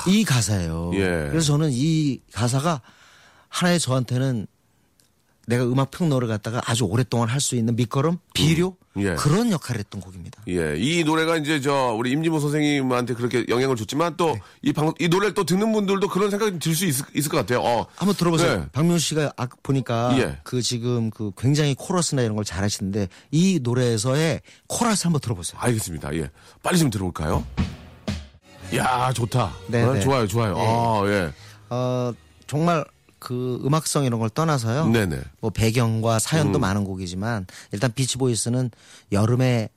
이 0.07 0.25
가사예요. 0.25 0.93
예. 0.95 1.01
그래서 1.31 1.49
저는 1.49 1.71
이 1.73 2.21
가사가 2.33 2.81
하나의 3.49 3.81
저한테는 3.81 4.47
내가 5.51 5.65
음악 5.65 5.91
평론을 5.91 6.29
갖다가 6.29 6.63
아주 6.65 6.85
오랫동안 6.85 7.29
할 7.29 7.41
수 7.41 7.57
있는 7.57 7.75
밑거름, 7.77 8.19
비료 8.35 8.77
음. 8.97 9.03
예. 9.03 9.15
그런 9.15 9.51
역할을 9.53 9.79
했던 9.81 10.01
곡입니다. 10.01 10.43
예, 10.49 10.75
이 10.77 11.05
노래가 11.05 11.37
이제 11.37 11.61
저 11.61 11.95
우리 11.97 12.11
임진모 12.11 12.41
선생님한테 12.41 13.15
그렇게 13.15 13.45
영향을 13.49 13.77
줬지만 13.77 14.17
또이 14.17 14.73
방, 14.75 14.93
이 14.99 15.09
노래를 15.09 15.33
또 15.35 15.45
듣는 15.45 15.73
분들도 15.73 16.09
그런 16.09 16.31
생각이 16.31 16.59
들 16.59 16.75
수 16.75 16.87
있을, 16.87 17.05
있을 17.15 17.31
것 17.31 17.37
같아요. 17.39 17.61
어. 17.63 17.87
한번 17.97 18.15
들어보세요. 18.17 18.61
네. 18.61 18.67
박명수 18.73 19.07
씨가 19.09 19.33
아, 19.37 19.47
보니까 19.63 20.17
예. 20.19 20.39
그 20.43 20.61
지금 20.63 21.11
그 21.11 21.31
굉장히 21.37 21.75
코러스나 21.75 22.23
이런 22.23 22.37
걸 22.37 22.45
잘하시는데 22.45 23.09
이 23.31 23.61
노래에서의 23.63 24.41
코러스 24.67 25.05
한번 25.05 25.21
들어보세요. 25.21 25.61
알겠습니다. 25.61 26.15
예. 26.17 26.31
빨리 26.63 26.79
좀 26.79 26.91
들어볼까요? 26.91 27.45
야, 28.77 29.13
좋다. 29.13 29.53
네, 29.69 29.83
어, 29.83 29.95
네. 29.95 30.01
좋아요, 30.01 30.27
좋아요. 30.27 30.55
예. 30.57 30.63
아, 30.63 31.03
예. 31.09 31.33
어, 31.71 32.13
정말 32.47 32.85
그 33.21 33.61
음악성 33.65 34.05
이런 34.05 34.19
걸 34.19 34.31
떠나서요. 34.31 34.89
네네. 34.89 35.21
뭐 35.41 35.51
배경과 35.51 36.19
사연도 36.19 36.59
음. 36.59 36.61
많은 36.63 36.85
곡이지만 36.85 37.47
일단 37.71 37.93
비치보이스는 37.93 38.71
여름에 39.13 39.69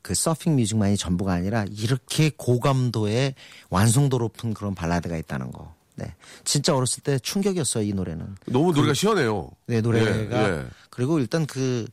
그 0.00 0.14
서핑 0.14 0.56
뮤직만이 0.56 0.96
전부가 0.96 1.34
아니라 1.34 1.66
이렇게 1.70 2.30
고감도의 2.34 3.34
완성도 3.68 4.18
높은 4.18 4.54
그런 4.54 4.74
발라드가 4.74 5.18
있다는 5.18 5.52
거. 5.52 5.74
네. 5.96 6.14
진짜 6.44 6.74
어렸을 6.74 7.02
때 7.02 7.18
충격이었어요, 7.18 7.84
이 7.84 7.92
노래는. 7.92 8.36
너무 8.46 8.72
노래가 8.72 8.94
시원해요. 8.94 9.50
네, 9.66 9.80
노래가. 9.80 10.10
예, 10.10 10.58
예. 10.60 10.66
그리고 10.90 11.18
일단 11.18 11.44
그, 11.44 11.86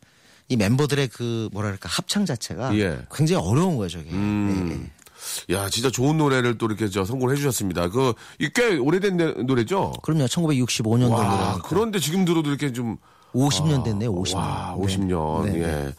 이 0.48 0.56
멤버들의 0.56 1.08
그, 1.08 1.50
뭐랄까, 1.52 1.90
합창 1.90 2.24
자체가 2.24 2.78
예. 2.78 3.00
굉장히 3.12 3.44
어려운 3.44 3.76
거예요, 3.78 3.90
저게. 3.90 4.12
음. 4.12 4.68
네, 4.70 4.76
네. 4.76 4.92
야, 5.52 5.70
진짜 5.70 5.90
좋은 5.90 6.18
노래를 6.18 6.58
또 6.58 6.66
이렇게 6.68 6.90
저 6.90 7.06
선곡을 7.06 7.34
해주셨습니다. 7.36 7.90
그, 7.90 8.14
이 8.40 8.46
꽤 8.46 8.78
오래된 8.78 9.18
내- 9.18 9.34
노래죠? 9.44 9.94
그럼요, 10.04 10.26
1965년도 10.26 11.10
와, 11.12 11.24
노래니까. 11.24 11.62
그런데 11.68 12.00
지금 12.00 12.26
들어도 12.26 12.50
이렇게 12.50 12.72
좀 12.72 12.98
50년 13.34 13.84
됐네요, 13.84 14.14
50년. 14.14 14.36
와, 14.36 14.76
네. 14.80 14.86
50년. 14.86 15.46
네, 15.46 15.52
네. 15.52 15.62
예. 15.64 15.94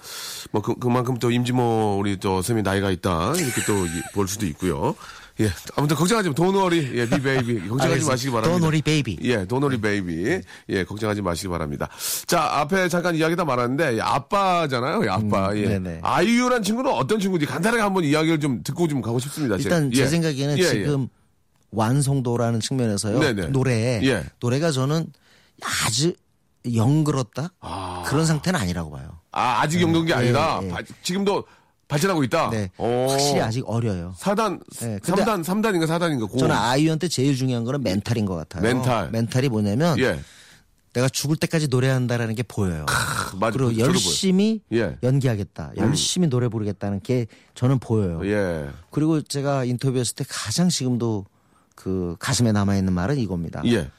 뭐 0.53 0.63
그, 0.63 0.75
그만큼 0.77 1.19
또 1.19 1.31
임진모 1.31 1.97
우리 2.01 2.19
또 2.19 2.37
선생님 2.37 2.63
나이가 2.63 2.91
있다. 2.91 3.33
이렇게 3.37 3.63
또 3.67 3.75
볼 4.15 4.27
수도 4.29 4.47
있고요. 4.47 4.95
예. 5.41 5.51
아무튼 5.75 5.97
걱정하지 5.97 6.31
마. 6.31 6.35
Don't 6.35 6.64
worry 6.64 6.93
예, 6.99 7.09
b- 7.09 7.21
baby. 7.21 7.69
걱정하지. 7.69 8.05
마시기 8.07 8.31
바랍니다. 8.33 8.57
Don't 8.59 8.63
worry, 8.63 8.83
baby. 8.83 9.19
예, 9.23 9.45
Don't 9.47 9.64
worry 9.64 9.81
baby. 9.81 10.41
예, 10.71 10.85
걱정하지 10.85 11.23
마시기 11.23 11.49
바랍니다. 11.49 11.89
자, 12.27 12.43
앞에 12.61 12.89
잠깐 12.89 13.15
이야기 13.15 13.37
다 13.37 13.45
말았는데 13.45 13.97
예, 13.97 14.01
아빠잖아요. 14.01 15.05
예, 15.05 15.09
아빠. 15.11 15.51
음, 15.51 15.57
예. 15.59 15.69
네네. 15.79 16.01
아이유란 16.03 16.63
친구는 16.63 16.91
어떤 16.91 17.21
친구인지 17.21 17.47
간단하게 17.47 17.83
한번 17.83 18.05
이야기를 18.05 18.41
좀 18.41 18.63
듣고 18.63 18.89
좀 18.89 19.03
가고 19.03 19.19
싶습니다. 19.19 19.57
일단 19.57 19.91
예. 19.93 19.97
제 19.97 20.07
생각에는 20.07 20.59
예, 20.59 20.63
예. 20.63 20.69
지금 20.69 21.09
완성도라는 21.71 22.61
측면에서요. 22.61 23.19
네네. 23.19 23.47
노래 23.49 24.01
예. 24.05 24.25
노래가 24.41 24.71
저는 24.71 25.07
아주 25.63 26.15
영그럽다 26.75 27.51
그런 28.07 28.27
상태는 28.27 28.59
아니라고 28.59 28.91
봐요. 28.91 29.19
아, 29.33 29.61
아직 29.61 29.81
영동이 29.83 30.11
예, 30.11 30.15
아니라 30.15 30.61
예. 30.63 30.69
바- 30.69 30.81
지금도 31.03 31.45
발전하고 31.89 32.25
있다. 32.25 32.51
네, 32.51 32.71
오. 32.79 33.09
확실히 33.09 33.41
아직 33.41 33.63
어려요. 33.67 34.15
4단, 34.19 34.61
네, 34.81 34.99
근데 35.03 35.23
3단, 35.23 35.45
3단인가 35.45 35.87
4단인가? 35.87 36.29
고. 36.31 36.37
저는 36.37 36.55
아이유한테 36.55 37.09
제일 37.09 37.37
중요한 37.37 37.65
거는 37.65 37.83
멘탈인 37.83 38.27
것 38.27 38.35
같아요. 38.35 38.63
멘탈. 38.63 39.11
멘탈이 39.11 39.49
뭐냐면 39.49 39.99
예. 40.01 40.19
내가 40.95 41.09
죽을 41.09 41.37
때까지 41.37 41.69
노래한다라는 41.69 42.35
게 42.35 42.43
보여요. 42.43 42.87
맞아. 43.39 43.57
그리고 43.57 43.71
저도 43.73 43.79
열심히. 43.93 44.63
예. 44.73 44.83
음. 44.85 44.97
연기하겠다. 45.03 45.73
열심히 45.77 46.27
노래 46.29 46.49
부르겠다는 46.49 47.01
게 47.03 47.27
저는 47.55 47.79
보여요. 47.79 48.21
예. 48.25 48.69
그리고 48.91 49.21
제가 49.23 49.65
인터뷰했을 49.65 50.15
때 50.17 50.25
가장 50.29 50.69
지금도 50.71 51.27
그 51.77 52.17
가슴에 52.19 52.51
남아 52.53 52.77
있는 52.79 52.95
말은 52.95 53.19
이겁니다. 53.19 53.63
예. 53.67 53.91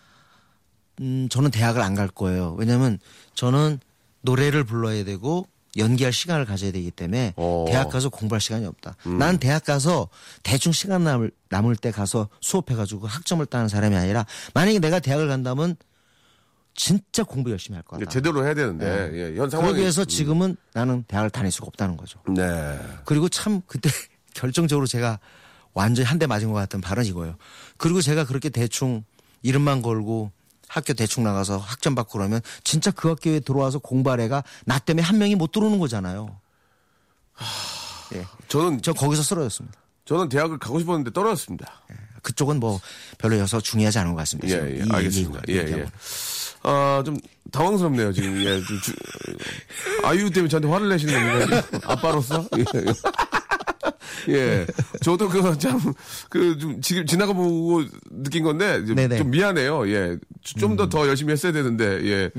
음, 0.99 1.27
저는 1.29 1.51
대학을 1.51 1.81
안 1.81 1.93
갈 1.93 2.07
거예요. 2.07 2.55
왜냐면 2.57 2.97
저는 3.35 3.79
노래를 4.21 4.63
불러야 4.63 5.03
되고 5.05 5.47
연기할 5.77 6.11
시간을 6.11 6.45
가져야 6.45 6.71
되기 6.71 6.89
때문에 6.91 7.33
어. 7.37 7.65
대학 7.67 7.89
가서 7.89 8.09
공부할 8.09 8.41
시간이 8.41 8.65
없다. 8.65 8.95
난 9.19 9.37
대학 9.37 9.63
가서 9.63 10.09
대충 10.43 10.71
시간 10.71 11.03
남을, 11.03 11.31
남을 11.49 11.75
때 11.75 11.91
가서 11.91 12.29
수업해가지고 12.41 13.07
학점을 13.07 13.45
따는 13.45 13.67
사람이 13.67 13.95
아니라 13.95 14.25
만약에 14.53 14.79
내가 14.79 14.99
대학을 14.99 15.27
간다면 15.27 15.75
진짜 16.73 17.23
공부 17.23 17.49
열심히 17.51 17.75
할 17.75 17.83
거다. 17.83 18.05
제대로 18.05 18.45
해야 18.45 18.53
되는데, 18.53 19.09
예. 19.13 19.35
현 19.35 19.49
상황이. 19.49 19.67
그러기 19.69 19.81
위해서 19.81 20.05
지금은 20.05 20.55
나는 20.73 21.03
대학을 21.07 21.31
다닐 21.31 21.51
수가 21.51 21.65
없다는 21.67 21.97
거죠. 21.97 22.19
네. 22.27 22.79
그리고 23.05 23.29
참 23.29 23.61
그때 23.65 23.89
결정적으로 24.35 24.85
제가 24.85 25.19
완전히 25.73 26.05
한 26.07 26.19
대 26.19 26.27
맞은 26.27 26.49
것 26.49 26.53
같은 26.53 26.79
발언 26.81 27.05
이거예요. 27.05 27.35
그리고 27.77 28.01
제가 28.01 28.25
그렇게 28.25 28.49
대충 28.49 29.03
이름만 29.41 29.81
걸고 29.81 30.31
학교 30.67 30.93
대충 30.93 31.23
나가서 31.23 31.57
학점 31.57 31.95
받고 31.95 32.17
그러면 32.19 32.41
진짜 32.63 32.91
그 32.91 33.07
학교에 33.09 33.39
들어와서 33.39 33.79
공부할 33.79 34.19
애가 34.21 34.43
나 34.65 34.79
때문에 34.79 35.01
한 35.05 35.17
명이 35.17 35.35
못 35.35 35.51
들어오는 35.51 35.79
거잖아요. 35.79 36.39
예. 38.15 38.25
저는, 38.47 38.81
저 38.81 38.93
거기서 38.93 39.21
쓰러졌습니다. 39.23 39.77
저는 40.05 40.29
대학을 40.29 40.57
가고 40.59 40.79
싶었는데 40.79 41.11
떨어졌습니다. 41.11 41.81
그쪽은 42.21 42.59
뭐 42.59 42.79
별로 43.17 43.37
여서 43.37 43.59
중요하지 43.61 43.99
않은 43.99 44.11
것 44.13 44.17
같습니다. 44.19 44.49
예, 44.49 44.79
예. 44.79 44.83
이 44.83 44.89
알겠습니다. 44.91 45.41
예, 45.49 45.53
예. 45.55 45.85
아, 46.63 47.01
좀 47.05 47.17
당황스럽네요, 47.51 48.11
지금. 48.13 48.41
예. 48.43 48.61
좀 48.63 48.81
주- 48.81 48.93
아이유 50.03 50.29
때문에 50.29 50.49
저한테 50.49 50.67
화를 50.69 50.89
내시는 50.89 51.13
겁니까? 51.49 51.67
아빠로서? 51.85 52.45
예. 52.57 52.65
예. 54.29 54.65
저도 55.01 55.29
그, 55.29 55.57
참, 55.57 55.79
그, 56.29 56.57
좀, 56.57 56.81
지금 56.81 57.05
지나가 57.05 57.33
보고 57.33 57.83
느낀 58.11 58.43
건데, 58.43 58.85
좀, 58.85 58.95
네네. 58.95 59.15
음. 59.15 59.17
좀 59.19 59.31
미안해요. 59.31 59.89
예. 59.89 60.17
좀더더 60.43 61.07
열심히 61.07 61.31
했어야 61.33 61.51
되는데, 61.51 61.85
예. 62.05 62.31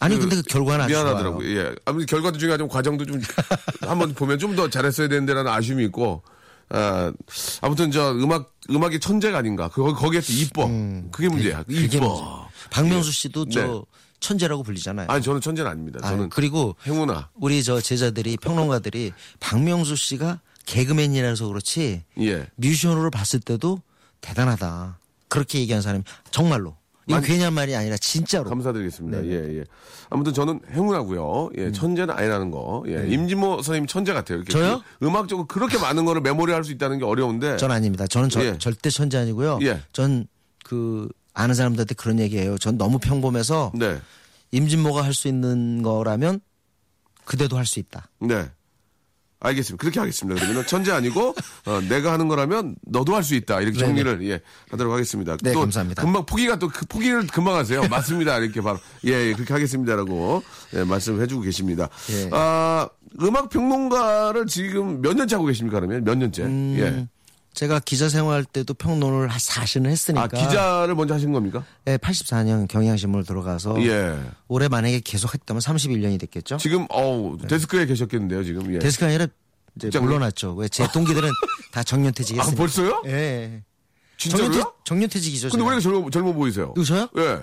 아니, 0.00 0.18
근데 0.18 0.36
그 0.36 0.42
결과는 0.42 0.86
미안하더라고요. 0.86 1.48
예. 1.56 1.74
아무튼 1.84 2.06
결과도 2.06 2.38
중요하지만 2.38 2.68
과정도 2.68 3.04
좀 3.04 3.20
한번 3.82 4.14
보면 4.14 4.38
좀 4.38 4.56
더 4.56 4.70
잘했어야 4.70 5.08
되는데라는 5.08 5.50
아쉬움이 5.52 5.84
있고, 5.86 6.22
아, 6.70 7.12
아무튼 7.60 7.90
저 7.90 8.12
음악, 8.12 8.54
음악의 8.70 9.00
천재가 9.00 9.38
아닌가. 9.38 9.68
그, 9.68 9.92
거기에 9.92 10.20
또 10.20 10.32
이뻐. 10.32 10.66
그게 11.12 11.28
문제야. 11.28 11.62
그게 11.62 11.80
이뻐. 11.84 12.08
문제죠. 12.08 12.48
박명수 12.70 13.12
씨도 13.12 13.48
저 13.50 13.60
네. 13.66 13.80
천재라고 14.18 14.62
불리잖아요. 14.62 15.06
아니, 15.10 15.22
저는 15.22 15.40
천재는 15.42 15.70
아닙니다. 15.70 16.00
아, 16.02 16.08
저는 16.08 16.30
그리고 16.30 16.74
행운아. 16.86 17.28
우리 17.34 17.62
저 17.62 17.80
제자들이 17.80 18.38
평론가들이 18.38 19.12
박명수 19.40 19.94
씨가 19.94 20.40
개그맨이라서 20.66 21.48
그렇지 21.48 22.04
예. 22.20 22.46
뮤지션으로 22.56 23.10
봤을 23.10 23.40
때도 23.40 23.80
대단하다. 24.20 24.98
그렇게 25.28 25.60
얘기한 25.60 25.80
사람이 25.82 26.04
정말로 26.30 26.76
많이- 27.08 27.24
괜히 27.26 27.42
한 27.44 27.54
말이 27.54 27.74
아니라 27.74 27.96
진짜로. 27.98 28.48
감사드리겠습니다. 28.50 29.20
네. 29.22 29.28
예, 29.28 29.58
예. 29.60 29.64
아무튼 30.10 30.34
저는 30.34 30.60
행운하고요. 30.72 31.50
예, 31.56 31.72
천재는 31.72 32.12
아니라는 32.14 32.50
거. 32.50 32.82
예, 32.88 33.06
임진모 33.08 33.62
선생님 33.62 33.86
천재 33.86 34.12
같아요. 34.12 34.38
이렇게 34.38 34.52
네. 34.52 34.58
저요? 34.58 34.82
그 34.98 35.06
음악적으로 35.06 35.46
그렇게 35.46 35.78
많은 35.78 36.04
거를 36.04 36.20
메모리 36.20 36.52
할 36.52 36.64
수 36.64 36.72
있다는 36.72 36.98
게 36.98 37.04
어려운데. 37.04 37.56
전 37.58 37.70
아닙니다. 37.70 38.06
저는 38.08 38.28
저- 38.28 38.44
예. 38.44 38.58
절대 38.58 38.90
천재 38.90 39.18
아니고요. 39.18 39.60
예. 39.62 39.80
전그 39.92 41.08
아는 41.32 41.54
사람들한테 41.54 41.94
그런 41.94 42.18
얘기해요. 42.18 42.58
전 42.58 42.76
너무 42.76 42.98
평범해서 42.98 43.72
네. 43.74 44.00
임진모가 44.50 45.04
할 45.04 45.14
수 45.14 45.28
있는 45.28 45.82
거라면 45.82 46.40
그대도 47.24 47.56
할 47.56 47.66
수 47.66 47.78
있다. 47.78 48.08
네. 48.20 48.48
알겠습니다. 49.40 49.80
그렇게 49.80 50.00
하겠습니다. 50.00 50.40
그러면 50.40 50.66
천재 50.66 50.92
아니고 50.92 51.34
어, 51.66 51.80
내가 51.88 52.12
하는 52.12 52.26
거라면 52.28 52.76
너도 52.86 53.14
할 53.14 53.22
수 53.22 53.34
있다. 53.34 53.60
이렇게. 53.60 53.78
정리를 53.78 54.26
예 54.28 54.40
하도록 54.70 54.92
하겠습니다. 54.92 55.36
네, 55.42 55.52
또 55.52 55.60
감사합니다. 55.60 56.02
금방 56.02 56.24
포기가 56.26 56.58
또 56.58 56.68
그 56.68 56.86
포기를 56.86 57.26
금방 57.26 57.54
하세요. 57.56 57.82
맞습니다. 57.88 58.38
이렇게 58.38 58.60
바로 58.60 58.78
예, 59.04 59.28
예 59.28 59.32
그렇게 59.34 59.52
하겠습니다라고 59.52 60.42
예, 60.74 60.84
말씀을 60.84 61.20
해주고 61.22 61.42
계십니다. 61.42 61.88
예. 62.10 62.30
아 62.32 62.88
음악 63.22 63.48
평론가를 63.50 64.46
지금 64.46 65.00
몇 65.02 65.14
년째 65.16 65.36
하고 65.36 65.46
계십니까? 65.46 65.80
그러면 65.80 66.04
몇 66.04 66.16
년째? 66.16 66.42
음. 66.44 67.08
예. 67.56 67.58
제가 67.58 67.80
기자 67.80 68.08
생활 68.08 68.44
때도 68.44 68.74
평론을 68.74 69.28
한 69.28 69.38
40년 69.38 69.86
했으니까. 69.86 70.24
아, 70.24 70.28
기자를 70.28 70.94
먼저 70.94 71.14
하신 71.14 71.32
겁니까? 71.32 71.64
네, 71.86 71.96
84년 71.96 72.68
경향신문을 72.68 73.24
들어가서 73.24 73.82
예. 73.86 74.14
올해 74.48 74.68
만약에 74.68 75.00
계속 75.00 75.32
했다면 75.32 75.60
31년이 75.62 76.20
됐겠죠. 76.20 76.58
지금, 76.58 76.86
어우, 76.90 77.38
데스크에 77.48 77.86
계셨겠는데요, 77.86 78.44
지금. 78.44 78.72
예. 78.74 78.78
데스크가 78.78 79.06
아니라 79.06 79.26
이제 79.76 79.88
직장인? 79.88 80.06
물러났죠. 80.08 80.54
왜 80.54 80.68
제 80.68 80.86
동기들은 80.92 81.30
다 81.72 81.80
아, 81.80 81.82
정년퇴직했으니까. 81.82 82.56
벌써요? 82.58 83.02
예. 83.06 83.62
진짜로요? 84.18 84.50
정년퇴, 84.50 84.70
정년퇴직이죠. 84.84 85.48
근데. 85.50 85.62
왜 85.64 85.68
이렇게 85.68 85.82
젊어, 85.82 86.10
젊어 86.10 86.32
보이세요? 86.32 86.66
누구셔요? 86.76 87.08
예. 87.18 87.40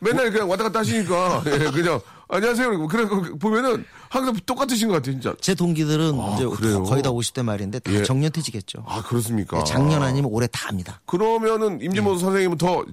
맨날 0.00 0.30
그냥 0.30 0.48
왔다 0.48 0.64
갔다 0.64 0.80
하시니까, 0.80 1.42
예, 1.46 1.58
그냥, 1.70 2.00
안녕하세요. 2.28 2.86
그래, 2.88 3.06
그, 3.06 3.38
보면은 3.38 3.84
항상 4.08 4.34
똑같으신 4.44 4.88
것 4.88 4.94
같아요, 4.94 5.12
진짜. 5.12 5.34
제 5.40 5.54
동기들은 5.54 6.20
아, 6.20 6.34
이제 6.34 6.46
그래요? 6.46 6.82
거의 6.82 7.02
다 7.02 7.10
50대 7.10 7.42
말인데 7.42 7.78
다 7.78 7.92
예. 7.92 8.02
정년퇴직했죠. 8.02 8.84
아, 8.86 9.02
그렇습니까? 9.02 9.58
네, 9.58 9.64
작년 9.64 10.02
아니면 10.02 10.30
올해 10.32 10.46
다 10.48 10.68
합니다. 10.68 11.00
그러면은 11.06 11.80
임진모 11.80 12.14
네. 12.14 12.18
선생님은 12.18 12.58
더 12.58 12.84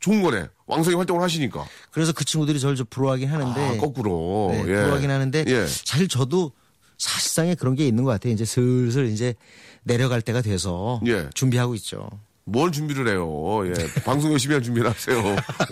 좋은 0.00 0.22
거네. 0.22 0.48
왕성히 0.66 0.96
활동을 0.96 1.22
하시니까. 1.22 1.64
그래서 1.90 2.12
그 2.12 2.24
친구들이 2.24 2.58
저를 2.58 2.76
좀 2.76 2.86
부러워하긴 2.90 3.28
하는데 3.28 3.60
아, 3.60 3.80
거꾸로. 3.80 4.48
네, 4.52 4.60
예. 4.60 4.74
부러워하긴 4.74 5.10
하는데 5.10 5.44
예. 5.46 5.66
사실 5.66 6.08
저도 6.08 6.52
사실상에 6.98 7.54
그런 7.54 7.74
게 7.74 7.86
있는 7.86 8.04
것 8.04 8.10
같아요. 8.10 8.32
이제 8.32 8.44
슬슬 8.44 9.06
이제 9.06 9.34
내려갈 9.82 10.20
때가 10.20 10.42
돼서 10.42 11.00
예. 11.06 11.28
준비하고 11.34 11.74
있죠. 11.76 12.08
뭘 12.50 12.72
준비를 12.72 13.08
해요? 13.08 13.62
예. 13.66 14.02
방송 14.02 14.32
열심히 14.32 14.54
할 14.54 14.62
준비를 14.62 14.90
하세요. 14.90 15.18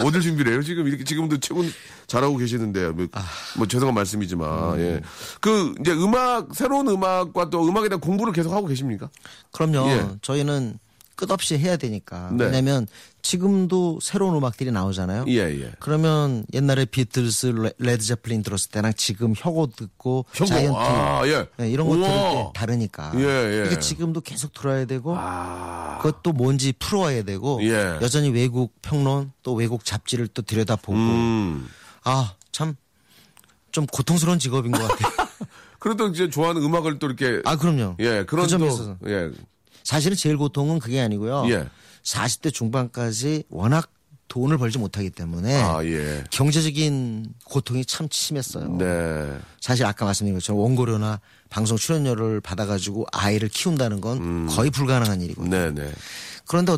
어딜 0.00 0.20
준비를 0.20 0.52
해요? 0.52 0.62
지금 0.62 0.86
이렇게 0.86 1.04
지금도 1.04 1.38
최고 1.38 1.64
잘하고 2.06 2.36
계시는데 2.36 2.90
뭐, 2.90 3.06
아. 3.12 3.24
뭐 3.56 3.66
죄송한 3.66 3.94
말씀이지만 3.94 4.74
음. 4.74 4.80
예. 4.80 5.00
그 5.40 5.74
이제 5.80 5.92
음악 5.92 6.54
새로운 6.54 6.88
음악과 6.88 7.50
또 7.50 7.66
음악에 7.66 7.88
대한 7.88 8.00
공부를 8.00 8.32
계속 8.32 8.52
하고 8.52 8.66
계십니까? 8.66 9.10
그럼요. 9.52 9.88
예. 9.90 10.06
저희는 10.22 10.78
끝없이 11.18 11.58
해야 11.58 11.76
되니까. 11.76 12.30
네. 12.32 12.44
왜냐하면 12.44 12.86
지금도 13.22 13.98
새로운 14.00 14.36
음악들이 14.36 14.70
나오잖아요. 14.70 15.24
예, 15.26 15.38
예. 15.60 15.72
그러면 15.80 16.46
옛날에 16.54 16.84
비틀스, 16.84 17.46
레- 17.46 17.72
레드 17.78 18.04
제플린 18.04 18.44
들었을 18.44 18.70
때랑 18.70 18.92
지금 18.96 19.34
혁오 19.36 19.66
듣고 19.66 20.24
혁오. 20.32 20.46
자이언티 20.46 20.78
아, 20.78 21.22
예. 21.26 21.48
네, 21.56 21.70
이런 21.70 21.88
우와. 21.88 22.08
때 22.08 22.50
다르니까. 22.54 23.10
예, 23.16 23.18
예. 23.20 23.50
그러니까 23.56 23.80
지금도 23.80 24.20
계속 24.20 24.52
들어야 24.54 24.84
되고 24.84 25.12
아. 25.18 25.98
그것도 26.00 26.32
뭔지 26.34 26.72
풀어와야 26.78 27.24
되고 27.24 27.58
예. 27.64 27.98
여전히 28.00 28.30
외국 28.30 28.72
평론 28.80 29.32
또 29.42 29.54
외국 29.54 29.84
잡지를 29.84 30.28
또 30.28 30.42
들여다보고 30.42 30.96
음. 30.96 31.68
아참 32.04 32.76
좀 33.72 33.86
고통스러운 33.86 34.38
직업인 34.38 34.70
것 34.70 34.78
같아요. 34.86 35.26
그래도 35.80 36.06
이제 36.06 36.30
좋아하는 36.30 36.62
음악을 36.62 37.00
또 37.00 37.08
이렇게 37.08 37.42
아 37.44 37.56
그럼요. 37.56 37.96
예, 37.98 38.22
그런 38.24 38.44
그 38.44 38.50
점에 38.50 38.68
또 38.68 38.72
있어서 38.72 38.96
예. 39.08 39.30
사실은 39.88 40.18
제일 40.18 40.36
고통은 40.36 40.80
그게 40.80 41.00
아니고요. 41.00 41.46
예. 41.48 41.66
40대 42.02 42.52
중반까지 42.52 43.44
워낙 43.48 43.90
돈을 44.28 44.58
벌지 44.58 44.76
못하기 44.76 45.08
때문에 45.08 45.62
아, 45.62 45.82
예. 45.82 46.24
경제적인 46.30 47.32
고통이 47.44 47.86
참 47.86 48.06
심했어요. 48.10 48.76
네. 48.76 49.38
사실 49.62 49.86
아까 49.86 50.04
말씀드린 50.04 50.38
것처럼 50.38 50.60
원고료나 50.60 51.20
방송 51.48 51.78
출연료를 51.78 52.42
받아가지고 52.42 53.06
아이를 53.12 53.48
키운다는 53.48 54.02
건 54.02 54.46
거의 54.48 54.70
불가능한 54.70 55.22
일이거든요. 55.22 55.56
네, 55.56 55.70
네. 55.70 55.90
그런데 56.46 56.72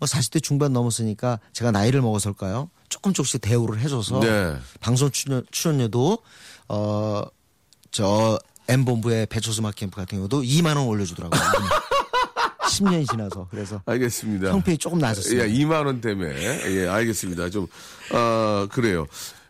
뭐 0.00 0.08
40대 0.08 0.42
중반 0.42 0.72
넘었으니까 0.72 1.38
제가 1.52 1.70
나이를 1.70 2.02
먹어서일까요? 2.02 2.68
조금 2.88 3.12
조금씩 3.12 3.42
대우를 3.42 3.78
해줘서 3.78 4.18
네. 4.18 4.56
방송 4.80 5.12
출연, 5.12 5.46
출연료도 5.52 6.18
어저 6.66 8.40
M 8.66 8.84
본부의 8.84 9.26
배초수 9.26 9.62
막 9.62 9.76
캠프 9.76 9.94
같은 9.94 10.18
경우도 10.18 10.42
2만 10.42 10.76
원 10.76 10.88
올려주더라고요. 10.88 11.40
10년이 12.70 13.08
지나서 13.10 13.48
그래서 13.50 13.82
알겠습니다. 13.86 14.50
형편이 14.52 14.78
조금 14.78 14.98
나아졌습니다. 14.98 15.48
예, 15.48 15.52
2만 15.52 15.86
원 15.86 16.00
때문에. 16.00 16.34
예, 16.70 16.88
알겠습니다. 16.88 17.50
좀, 17.50 17.66
어, 18.12 18.66
그래요. 18.70 19.06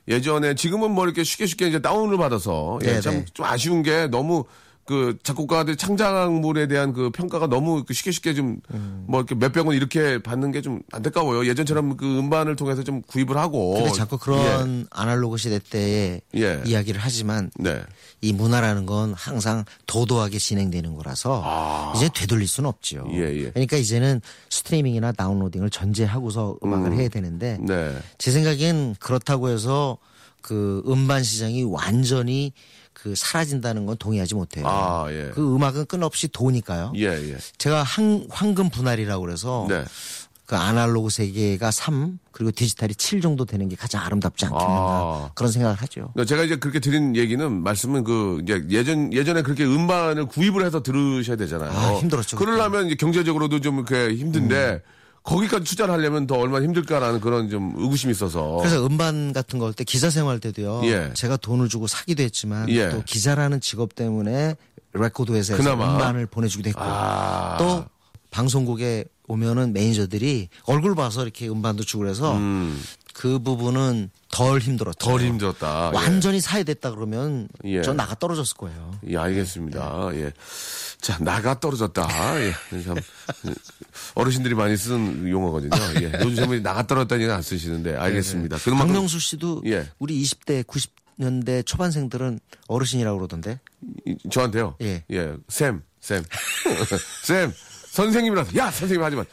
예전에 0.08 0.54
지금은 0.54 0.90
뭐 0.90 1.04
이렇게 1.04 1.22
쉽게 1.22 1.46
쉽게 1.46 1.68
이제 1.68 1.78
다운을 1.80 2.16
받아서 2.16 2.78
예, 2.82 2.94
네, 2.94 3.00
참 3.00 3.14
네. 3.14 3.24
좀 3.32 3.46
아쉬운 3.46 3.82
게 3.82 4.06
너무 4.08 4.44
그 4.86 5.16
작곡가들 5.22 5.76
창작물에 5.76 6.66
대한 6.66 6.92
그 6.92 7.10
평가가 7.10 7.46
너무 7.46 7.84
그 7.84 7.94
쉽게 7.94 8.10
쉽게 8.10 8.34
좀뭐 8.34 9.20
이렇게 9.20 9.36
몇백 9.36 9.64
원 9.66 9.76
이렇게 9.76 10.18
받는 10.20 10.50
게 10.50 10.62
좀 10.62 10.80
안타까워요. 10.90 11.46
예전처럼 11.48 11.96
그 11.96 12.18
음반을 12.18 12.56
통해서 12.56 12.82
좀 12.82 13.02
구입을 13.02 13.36
하고. 13.36 13.74
근데 13.74 13.92
자꾸 13.92 14.18
그런 14.18 14.88
아날로그 14.90 15.36
시대 15.36 15.60
때의 15.60 16.22
예. 16.36 16.60
이야기를 16.66 17.00
하지만 17.00 17.52
네. 17.56 17.80
이 18.22 18.32
문화라는 18.32 18.86
건 18.86 19.14
항상 19.14 19.64
도도하게 19.86 20.38
진행되는 20.38 20.94
거라서 20.94 21.92
이제 21.96 22.10
되돌릴 22.12 22.46
수는. 22.46 22.70
아. 22.70 22.72
예, 23.12 23.20
예. 23.36 23.50
그러니까 23.50 23.76
이제는 23.76 24.20
스트리밍이나 24.50 25.12
다운로딩을 25.12 25.70
전제하고서 25.70 26.58
음악을 26.62 26.92
해야 26.94 27.08
되는데 27.08 27.58
네. 27.60 27.96
제 28.18 28.30
생각엔 28.30 28.96
그렇다고 28.98 29.48
해서 29.48 29.98
그 30.42 30.82
음반 30.86 31.22
시장이 31.22 31.64
완전히 31.64 32.52
그 32.92 33.14
사라진다는 33.14 33.86
건 33.86 33.96
동의하지 33.96 34.34
못해요. 34.34 34.66
아, 34.66 35.06
예. 35.10 35.30
그 35.32 35.54
음악은 35.54 35.86
끊없이 35.86 36.28
도니까요. 36.28 36.92
예, 36.96 37.06
예. 37.06 37.38
제가 37.56 37.82
한, 37.82 38.26
황금 38.28 38.68
분할이라고 38.68 39.24
그래서 39.24 39.66
네. 39.68 39.84
그 40.50 40.56
아날로그 40.56 41.10
세계가 41.10 41.70
3 41.70 42.18
그리고 42.32 42.50
디지털이 42.50 42.96
7 42.96 43.20
정도 43.20 43.44
되는 43.44 43.68
게 43.68 43.76
가장 43.76 44.02
아름답지 44.04 44.46
않겠는가 44.46 44.74
아. 44.74 45.30
그런 45.36 45.52
생각을 45.52 45.76
하죠. 45.76 46.10
그러니까 46.12 46.24
제가 46.24 46.42
이제 46.42 46.56
그렇게 46.56 46.80
드린 46.80 47.14
얘기는 47.14 47.62
말씀은 47.62 48.02
그 48.02 48.40
이제 48.42 48.66
예전 48.70 49.12
예전에 49.12 49.42
그렇게 49.42 49.64
음반을 49.64 50.26
구입을 50.26 50.66
해서 50.66 50.82
들으셔야 50.82 51.36
되잖아요. 51.36 51.70
아, 51.70 51.98
힘들었죠. 52.00 52.36
그러려면 52.36 52.86
이제 52.86 52.96
경제적으로도 52.96 53.60
좀 53.60 53.76
이렇게 53.76 54.12
힘든데 54.16 54.82
거기까지 55.22 55.62
투자를 55.66 55.94
하려면 55.94 56.26
더 56.26 56.34
얼마나 56.34 56.64
힘들까라는 56.64 57.20
그런 57.20 57.48
좀 57.48 57.72
의구심이 57.76 58.10
있어서. 58.10 58.56
그래서 58.56 58.84
음반 58.84 59.32
같은 59.32 59.60
거 59.60 59.66
할 59.66 59.72
때 59.74 59.84
기자 59.84 60.10
생활 60.10 60.40
때도요. 60.40 60.80
예. 60.82 61.12
제가 61.14 61.36
돈을 61.36 61.68
주고 61.68 61.86
사기도 61.86 62.24
했지만 62.24 62.68
예. 62.70 62.88
또 62.90 63.02
기자라는 63.04 63.60
직업 63.60 63.94
때문에 63.94 64.56
레코드 64.94 65.30
회사에서 65.30 65.62
그나마. 65.62 65.92
음반을 65.94 66.26
보내주기도 66.26 66.70
했고 66.70 66.80
아. 66.82 67.56
또 67.56 67.84
방송국에 68.32 69.04
오면은 69.34 69.72
매니저들이 69.72 70.48
얼굴 70.64 70.96
봐서 70.96 71.22
이렇게 71.22 71.48
음반도 71.48 71.84
주고 71.84 72.02
그래서 72.02 72.36
그 73.14 73.38
부분은 73.38 74.10
덜 74.32 74.58
힘들었죠. 74.60 74.98
덜 74.98 75.20
힘들었다. 75.20 75.90
예. 75.92 75.96
완전히 75.96 76.40
사회됐다 76.40 76.90
그러면 76.92 77.48
예. 77.64 77.80
전 77.82 77.96
나가 77.96 78.14
떨어졌을 78.16 78.56
거예요. 78.56 78.92
예, 79.08 79.16
알겠습니다. 79.16 80.10
예. 80.14 80.32
자, 81.00 81.16
나가 81.20 81.58
떨어졌다. 81.60 82.08
예. 82.40 82.52
참, 82.84 82.96
어르신들이 84.14 84.54
많이 84.54 84.76
쓰는 84.76 85.28
용어거든요. 85.28 85.70
예. 86.00 86.12
요즘 86.24 86.34
젊은이 86.36 86.62
나가 86.62 86.86
떨어졌다는 86.86 87.30
안 87.30 87.42
쓰시는데, 87.42 87.94
알겠습니다. 87.96 88.58
그만큼- 88.58 88.86
박명수 88.88 89.18
씨도 89.20 89.62
예. 89.66 89.88
우리 89.98 90.20
20대 90.22 90.64
90년대 90.64 91.64
초반생들은 91.66 92.40
어르신이라고 92.68 93.18
그러던데. 93.18 93.60
이- 94.06 94.16
저한테요? 94.30 94.76
예. 94.82 95.04
쌤, 95.48 95.82
쌤. 96.00 96.24
쌤, 97.24 97.52
선생님이라서, 97.90 98.56
야, 98.56 98.70
선생님 98.70 99.04
하지만. 99.04 99.24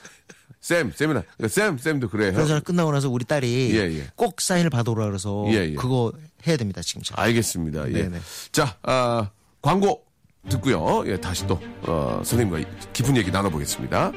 쌤, 0.59 0.91
쌤이나. 0.93 1.23
쌤, 1.47 1.77
쌤도 1.77 2.09
그래요. 2.09 2.33
그래서 2.33 2.59
끝나고 2.59 2.91
나서 2.91 3.09
우리 3.09 3.23
딸이 3.23 3.71
예, 3.77 3.99
예. 3.99 4.07
꼭 4.15 4.41
사인을 4.41 4.69
받아오라 4.69 5.05
그래서 5.05 5.45
예, 5.49 5.69
예. 5.69 5.75
그거 5.75 6.11
해야 6.45 6.57
됩니다 6.57 6.81
지금. 6.81 7.03
제가. 7.03 7.21
알겠습니다. 7.21 7.89
예. 7.93 8.09
자, 8.51 8.75
아, 8.83 9.29
광고 9.61 10.03
듣고요. 10.49 11.03
예, 11.07 11.17
다시 11.21 11.45
또, 11.47 11.59
어, 11.83 12.21
선생님과 12.25 12.69
깊은 12.91 13.15
얘기 13.15 13.31
나눠보겠습니다. 13.31 14.11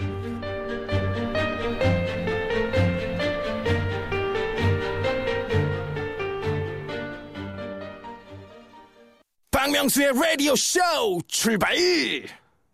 박명수의 9.50 10.12
라디오 10.14 10.55
쇼 10.57 10.81
출발! 11.29 11.76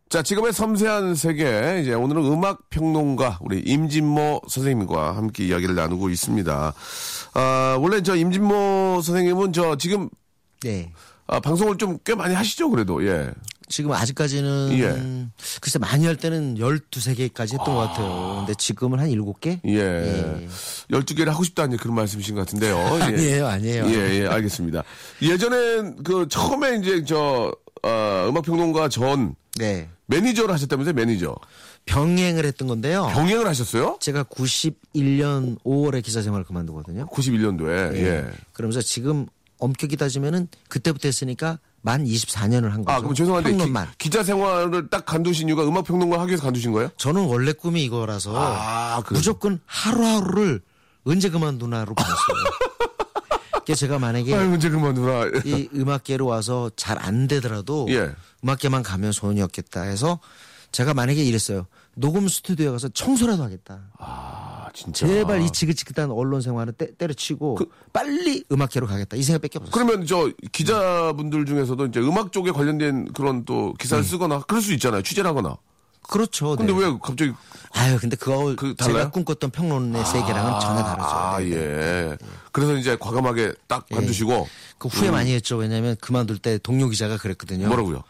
자, 0.08 0.22
지금의 0.22 0.52
섬세한 0.52 1.16
세계, 1.16 1.80
이제 1.82 1.92
오늘은 1.92 2.24
음악 2.26 2.70
평론가, 2.70 3.38
우리 3.42 3.58
임진모 3.58 4.42
선생님과 4.48 5.16
함께 5.16 5.46
이야기를 5.48 5.74
나누고 5.74 6.10
있습니다. 6.10 6.74
아, 7.34 7.78
원래 7.80 8.00
저 8.02 8.14
임진모 8.14 9.00
선생님은 9.02 9.52
저 9.52 9.76
지금, 9.76 10.08
네. 10.62 10.92
아, 11.26 11.40
방송을 11.40 11.76
좀 11.76 11.98
꽤 12.04 12.14
많이 12.14 12.34
하시죠, 12.36 12.70
그래도, 12.70 13.04
예. 13.04 13.32
지금 13.68 13.90
아직까지는 13.90 14.68
예. 14.78 15.26
글쎄 15.60 15.80
많이 15.80 16.06
할 16.06 16.14
때는 16.14 16.54
13개까지 16.54 17.54
했던 17.54 17.64
것 17.64 17.74
같아요. 17.88 18.36
근데 18.46 18.54
지금은 18.56 19.00
한 19.00 19.08
7개? 19.10 19.58
예. 19.66 20.46
12개를 20.92 21.26
하고 21.26 21.42
싶다는 21.42 21.76
그런 21.78 21.96
말씀이신 21.96 22.36
것 22.36 22.42
같은데요. 22.42 22.76
예. 23.00 23.02
아니에요, 23.02 23.46
아니에요. 23.48 23.86
예, 23.88 24.20
예, 24.22 24.26
알겠습니다. 24.28 24.84
예전엔 25.20 26.04
그 26.04 26.28
처음에 26.28 26.76
이제 26.76 27.02
저, 27.04 27.52
어, 27.82 28.26
음악 28.28 28.44
평론가 28.44 28.88
전 28.88 29.34
네. 29.58 29.88
매니저를 30.06 30.52
하셨다면서요, 30.54 30.94
매니저. 30.94 31.34
병행을 31.86 32.44
했던 32.44 32.68
건데요. 32.68 33.08
병행을 33.12 33.46
하셨어요? 33.46 33.98
제가 34.00 34.22
91년 34.24 35.60
5월에 35.64 36.02
기자 36.02 36.22
생활을 36.22 36.44
그만두거든요. 36.44 37.06
91년도에, 37.06 37.94
예. 37.96 38.24
그러면서 38.52 38.80
지금 38.80 39.26
엄격히 39.58 39.96
따지면은 39.96 40.48
그때부터 40.68 41.08
했으니까 41.08 41.58
만 41.82 42.04
24년을 42.04 42.70
한 42.70 42.84
거죠. 42.84 42.90
아, 42.96 43.00
그럼 43.00 43.14
죄송한데 43.14 43.50
평론만. 43.50 43.88
기, 43.98 44.10
자 44.10 44.22
생활을 44.22 44.90
딱 44.90 45.06
간두신 45.06 45.48
이유가 45.48 45.64
음악 45.66 45.84
평론가 45.84 46.18
하기 46.20 46.30
위해서 46.30 46.42
간두신 46.42 46.72
거예요? 46.72 46.90
저는 46.96 47.24
원래 47.26 47.52
꿈이 47.52 47.84
이거라서 47.84 48.32
아, 48.36 49.02
그래요? 49.06 49.18
무조건 49.18 49.60
하루하루를 49.66 50.60
언제 51.04 51.30
그만두나로. 51.30 51.94
그래서 53.64 53.80
제가 53.80 53.98
만약에 53.98 54.32
아유, 54.34 54.48
문제 54.48 54.68
그만두라. 54.68 55.40
이 55.44 55.68
음악계로 55.74 56.26
와서 56.26 56.70
잘 56.76 56.96
안 57.00 57.26
되더라도 57.26 57.86
예. 57.90 58.10
음악계만 58.46 58.84
가면 58.84 59.10
소원이었겠다 59.12 59.82
해서 59.82 60.20
제가 60.70 60.94
만약에 60.94 61.22
이랬어요. 61.24 61.66
녹음 61.94 62.28
스튜디오에 62.28 62.70
가서 62.70 62.88
청소라도 62.88 63.42
하겠다. 63.42 63.80
아, 63.98 64.68
진짜. 64.74 65.06
제발 65.06 65.42
이 65.42 65.50
지긋지긋한 65.50 66.10
언론 66.10 66.40
생활을 66.40 66.72
때, 66.74 66.94
때려치고 66.96 67.58
빨리 67.92 68.44
음악계로 68.52 68.86
가겠다. 68.86 69.16
이 69.16 69.22
생각밖에 69.22 69.58
없었어요. 69.58 69.72
그러면 69.72 70.06
저 70.06 70.30
기자분들 70.52 71.46
중에서도 71.46 71.86
이제 71.86 72.00
음악 72.00 72.32
쪽에 72.32 72.52
관련된 72.52 73.12
그런 73.12 73.44
또 73.44 73.74
기사를 73.74 74.04
쓰거나 74.04 74.42
그럴 74.42 74.62
수 74.62 74.72
있잖아요. 74.74 75.02
취재를 75.02 75.28
하거나. 75.28 75.56
그렇죠. 76.08 76.54
근데 76.54 76.72
네. 76.72 76.78
왜 76.78 76.98
갑자기 77.02 77.32
아유, 77.72 77.98
근데 77.98 78.16
그거 78.16 78.54
그 78.56 78.76
달라요? 78.76 78.94
제가 78.98 79.10
꿈꿨던 79.10 79.50
평론의 79.50 80.04
세계랑은 80.04 80.60
전혀 80.60 80.84
다르죠. 80.84 81.08
아, 81.08 81.38
네, 81.40 81.46
네. 81.48 81.56
예. 81.56 82.18
그래서 82.52 82.76
이제 82.76 82.96
과감하게 82.96 83.54
딱 83.66 83.88
관두시고 83.88 84.48
그 84.78 84.88
후회 84.88 85.10
많이 85.10 85.34
했죠. 85.34 85.56
왜냐하면 85.56 85.96
그만둘 86.00 86.38
때 86.38 86.58
동료 86.58 86.88
기자가 86.88 87.16
그랬거든요. 87.16 87.66
음. 87.66 87.68
뭐라고요? 87.68 88.04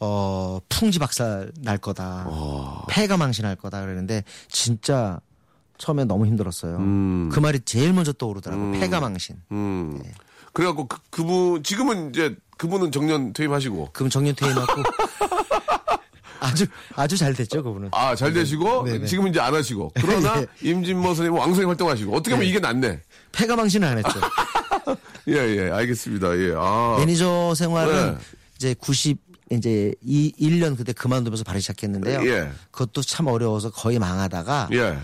어, 0.00 0.58
풍지 0.68 0.98
박살 0.98 1.52
날 1.60 1.78
거다. 1.78 2.24
어. 2.28 2.84
폐가 2.88 3.16
망신할 3.16 3.56
거다. 3.56 3.80
그랬는데 3.80 4.24
진짜 4.48 5.20
처음에 5.78 6.04
너무 6.04 6.26
힘들었어요. 6.26 6.78
그 6.78 7.38
말이 7.40 7.60
제일 7.60 7.92
먼저 7.92 8.12
떠오르더라고요. 8.12 8.80
폐가 8.80 9.00
망신. 9.00 9.36
음. 9.52 10.00
그래갖고 10.52 10.88
그, 10.88 10.98
그분 11.10 11.62
지금은 11.62 12.10
이제 12.10 12.34
그분은 12.56 12.90
정년 12.90 13.32
퇴임하시고 13.32 13.90
그럼 13.92 14.10
정년 14.10 14.34
퇴임하고 14.34 14.82
아주 16.40 16.66
아주 16.94 17.16
잘 17.16 17.34
됐죠, 17.34 17.62
그분은. 17.62 17.90
아잘 17.92 18.32
되시고 18.32 18.84
네, 18.84 18.98
네. 18.98 19.06
지금은 19.06 19.30
이제 19.30 19.40
안 19.40 19.54
하시고 19.54 19.92
그러나 20.00 20.40
네. 20.40 20.46
임진모 20.62 21.02
선생님 21.08 21.34
은 21.34 21.38
왕성히 21.38 21.66
활동하시고 21.66 22.12
어떻게 22.12 22.34
보면 22.34 22.48
이게 22.48 22.58
낫네. 22.58 23.00
폐가 23.32 23.56
망신은 23.56 23.86
안 23.86 23.98
했죠. 23.98 24.20
예예 25.28 25.70
알겠습니다. 25.74 26.36
예. 26.38 26.54
아. 26.56 26.96
매니저 26.98 27.54
생활은 27.54 28.14
네. 28.14 28.18
이제 28.56 28.74
90 28.74 29.27
이제 29.50 29.94
이 30.02 30.32
1년 30.40 30.76
그때 30.76 30.92
그만두면서 30.92 31.44
바로 31.44 31.58
시작했는데요. 31.60 32.26
예. 32.28 32.50
그것도 32.70 33.02
참 33.02 33.26
어려워서 33.28 33.70
거의 33.70 33.98
망하다가 33.98 34.68
예. 34.72 34.98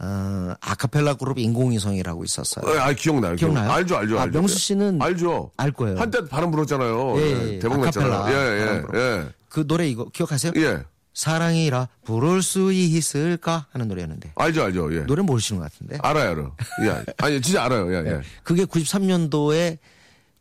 어, 0.00 0.54
아카펠라 0.60 1.14
그룹 1.14 1.38
인공위성이라고 1.38 2.22
있었어요. 2.22 2.64
어, 2.70 2.78
아 2.80 2.92
기억나요. 2.92 3.34
기억나요? 3.34 3.64
기억- 3.66 3.76
알죠 3.76 3.96
알죠 3.96 4.18
아, 4.18 4.22
알죠. 4.22 4.38
명수 4.38 4.56
씨는 4.58 5.02
알죠. 5.02 5.50
알 5.56 5.72
거예요. 5.72 5.98
한때 5.98 6.24
바람 6.28 6.52
불었잖아요. 6.52 7.18
예, 7.18 7.22
예, 7.22 7.54
예. 7.54 7.58
대박 7.58 7.80
났잖아요. 7.80 8.32
예예 8.32 8.64
바람 8.66 8.82
불어. 8.86 9.00
예. 9.00 9.28
그 9.48 9.66
노래 9.66 9.88
이거 9.88 10.08
기억하세요? 10.10 10.52
예. 10.56 10.84
사랑이라 11.14 11.88
부를 12.04 12.42
수 12.42 12.72
있을까 12.72 13.66
하는 13.72 13.88
노래였는데 13.88 14.34
알죠 14.36 14.62
알죠. 14.62 14.94
예. 14.94 15.00
노래 15.00 15.22
모르시는 15.22 15.60
것 15.60 15.72
같은데. 15.72 15.98
알아요 16.00 16.30
알아요. 16.30 16.56
예. 16.84 17.04
아니 17.18 17.40
진짜 17.42 17.64
알아요. 17.64 17.92
예 17.92 18.08
예. 18.08 18.20
그게 18.44 18.64
93년도에 18.66 19.78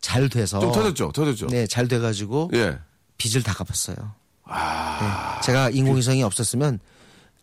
잘 0.02 0.30
돼서 0.30 0.60
좀 0.60 0.72
터졌죠 0.72 1.12
터졌죠. 1.12 1.48
네, 1.48 1.66
잘 1.66 1.88
돼가지고 1.88 2.52
예. 2.54 2.78
빚을 3.18 3.44
다 3.44 3.54
갚았어요. 3.54 3.96
네, 4.48 5.06
제가 5.44 5.70
인공위성이 5.72 6.24
없었으면 6.24 6.80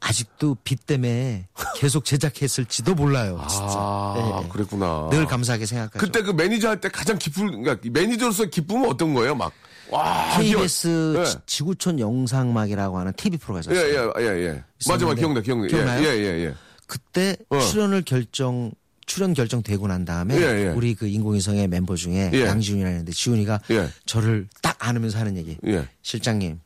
아직도 0.01 0.57
빚 0.65 0.85
때문에 0.87 1.47
계속 1.77 2.05
제작했을지도 2.05 2.95
몰라요. 2.95 3.43
진짜. 3.49 3.65
아 3.69 4.15
네, 4.17 4.43
네. 4.43 4.49
그랬구나. 4.51 5.09
늘 5.11 5.27
감사하게 5.27 5.67
생각하죠. 5.67 5.99
그때 5.99 6.23
그 6.23 6.31
매니저 6.31 6.69
할 6.69 6.81
때 6.81 6.89
가장 6.89 7.19
기쁜 7.19 7.63
그러니까 7.63 7.77
매니저로서 7.91 8.47
기쁨은 8.47 8.89
어떤 8.91 9.15
거예요? 9.15 9.35
막 9.35 9.53
와. 9.91 10.37
KBS 10.37 11.13
기억- 11.15 11.25
지- 11.27 11.37
지구촌 11.47 12.01
영상막이라고 12.01 12.99
하는 12.99 13.13
TV 13.15 13.39
프로가 13.39 13.61
있었어요. 13.61 13.79
예, 13.81 14.23
예, 14.23 14.27
예, 14.27 14.45
예. 14.49 14.65
맞아, 14.89 15.05
맞아. 15.07 15.15
기억나, 15.15 15.41
기억나. 15.41 15.67
기억나요? 15.69 16.03
예, 16.03 16.09
예, 16.09 16.45
예. 16.47 16.55
그때 16.87 17.37
어. 17.49 17.59
출연을 17.61 18.03
결정 18.03 18.73
출연 19.07 19.35
결정되고 19.35 19.87
난 19.89 20.05
다음에 20.05 20.37
예, 20.37 20.41
예. 20.41 20.69
우리 20.69 20.95
그 20.95 21.07
인공위성의 21.07 21.65
member 21.65 21.97
중에 21.97 22.31
예. 22.33 22.47
양지훈이라는 22.47 22.97
애인데 22.99 23.13
지훈이가 23.13 23.61
예. 23.71 23.89
저를 24.07 24.49
딱 24.63 24.77
안으면서 24.87 25.19
하는 25.19 25.37
얘기. 25.37 25.57
예. 25.67 25.89
실장님 26.03 26.61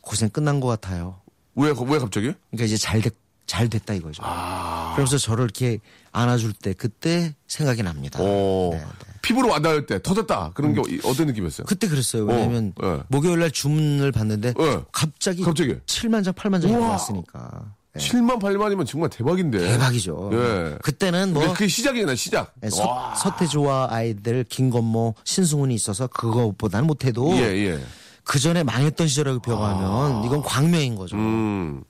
고생 0.00 0.28
끝난 0.28 0.60
것 0.60 0.68
같아요. 0.68 1.20
왜, 1.54 1.68
왜 1.70 1.98
갑자기? 1.98 2.32
그러니까 2.50 2.64
이제 2.66 2.76
잘, 2.76 3.00
됐, 3.00 3.14
잘 3.46 3.68
됐다 3.68 3.94
이거죠. 3.94 4.22
아. 4.24 4.92
그러면서 4.94 5.18
저를 5.18 5.44
이렇게 5.44 5.78
안아줄 6.12 6.52
때 6.52 6.72
그때 6.74 7.34
생각이 7.48 7.82
납니다. 7.82 8.20
오. 8.20 8.70
네, 8.72 8.78
네. 8.80 8.84
피부로 9.22 9.48
와닿을 9.48 9.86
때 9.86 10.00
터졌다. 10.02 10.52
그런 10.54 10.74
게 10.74 10.82
이- 10.88 11.00
어떤 11.04 11.26
느낌이었어요? 11.26 11.66
그때 11.66 11.88
그랬어요. 11.88 12.24
왜냐면 12.26 12.72
어, 12.82 12.98
예. 12.98 13.02
목요일 13.08 13.40
날 13.40 13.50
주문을 13.50 14.12
받는데 14.12 14.54
예. 14.58 14.80
갑자기, 14.92 15.42
갑자기. 15.42 15.74
7만 15.86 16.22
장, 16.24 16.32
8만 16.34 16.60
장이 16.60 16.72
우와. 16.74 16.80
들어왔으니까. 16.80 17.74
네. 17.98 18.08
7만, 18.08 18.38
8만이면 18.40 18.86
정말 18.86 19.10
대박인데. 19.10 19.58
대박이죠. 19.58 20.30
예. 20.32 20.78
그때는 20.82 21.32
뭐 21.32 21.52
그게 21.52 21.68
시작이잖아, 21.68 22.14
시작. 22.14 22.52
네, 22.60 22.70
서, 22.70 22.86
와. 22.88 23.14
서태조와 23.14 23.88
아이들 23.90 24.44
김건모 24.48 25.14
신승훈이 25.24 25.74
있어서 25.74 26.06
그거보다는 26.08 26.86
못해도 26.86 27.32
예, 27.36 27.42
예. 27.72 27.80
그 28.24 28.38
전에 28.38 28.62
망했던 28.64 29.06
시절을 29.08 29.40
비교하면 29.40 30.24
이건 30.24 30.42
광명인 30.42 30.96
거죠. 30.96 31.16
음. 31.16 31.82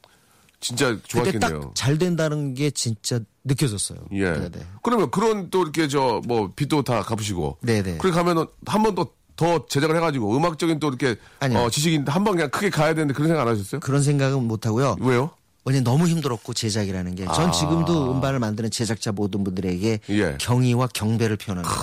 진짜 0.60 0.96
좋았겠네요. 1.06 1.60
딱 1.60 1.70
잘 1.74 1.98
된다는 1.98 2.54
게 2.54 2.70
진짜 2.70 3.20
느껴졌어요. 3.44 3.98
예. 4.12 4.24
네네. 4.32 4.50
그러면 4.82 5.10
그런 5.10 5.50
또 5.50 5.62
이렇게 5.62 5.86
저 5.88 6.20
뭐 6.26 6.50
빚도 6.56 6.82
다 6.82 7.02
갚으시고. 7.02 7.58
네네. 7.62 7.98
그렇게 7.98 8.10
가면은 8.16 8.46
한 8.66 8.82
번 8.82 8.94
더 8.94 9.06
더 9.36 9.66
제작을 9.68 9.94
해가지고 9.96 10.34
음악적인 10.34 10.80
또 10.80 10.88
이렇게. 10.88 11.16
어, 11.54 11.68
지식인데 11.68 12.10
한번 12.10 12.36
그냥 12.36 12.48
크게 12.50 12.70
가야 12.70 12.94
되는데 12.94 13.12
그런 13.12 13.28
생각 13.28 13.42
안 13.42 13.48
하셨어요? 13.48 13.80
그런 13.82 14.02
생각은 14.02 14.42
못 14.44 14.64
하고요. 14.64 14.96
왜요? 14.98 15.28
왜냐 15.66 15.80
너무 15.82 16.06
힘들었고 16.06 16.54
제작이라는 16.54 17.16
게. 17.16 17.24
전 17.26 17.50
지금도 17.50 18.12
음반을 18.12 18.38
만드는 18.38 18.70
제작자 18.70 19.10
모든 19.10 19.42
분들에게 19.42 20.00
아. 20.08 20.12
예. 20.12 20.36
경의와 20.40 20.86
경배를 20.94 21.36
표현합니다. 21.36 21.76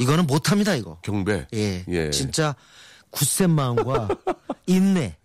이거는 0.00 0.26
못 0.26 0.50
합니다, 0.50 0.74
이거. 0.74 0.98
경배. 1.02 1.46
예. 1.54 1.84
예. 1.88 2.10
진짜 2.10 2.56
굳센 3.10 3.50
마음과 3.50 4.08
인내. 4.66 5.16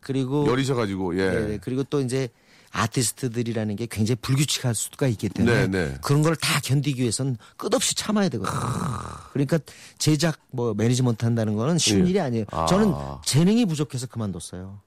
그리고 0.00 0.46
열이셔가지고 0.48 1.18
예. 1.20 1.30
네, 1.30 1.58
그리고 1.60 1.84
또 1.84 2.00
이제 2.00 2.28
아티스트들이라는 2.70 3.76
게 3.76 3.86
굉장히 3.88 4.16
불규칙할 4.22 4.74
수가 4.74 5.06
있기 5.08 5.28
때문에 5.28 5.66
네, 5.68 5.88
네. 5.90 5.94
그런 6.02 6.22
걸 6.22 6.34
다 6.36 6.58
견디기 6.60 7.02
위해서는 7.02 7.36
끝없이 7.58 7.94
참아야 7.94 8.30
되거든요. 8.30 8.60
그러니까 9.34 9.58
제작 9.98 10.38
뭐 10.50 10.72
매니지먼트 10.72 11.22
한다는 11.24 11.54
거는 11.54 11.76
쉬운 11.76 12.06
예. 12.06 12.10
일이 12.10 12.18
아니에요. 12.20 12.46
아. 12.50 12.64
저는 12.64 12.94
재능이 13.26 13.66
부족해서 13.66 14.06
그만뒀어요. 14.06 14.80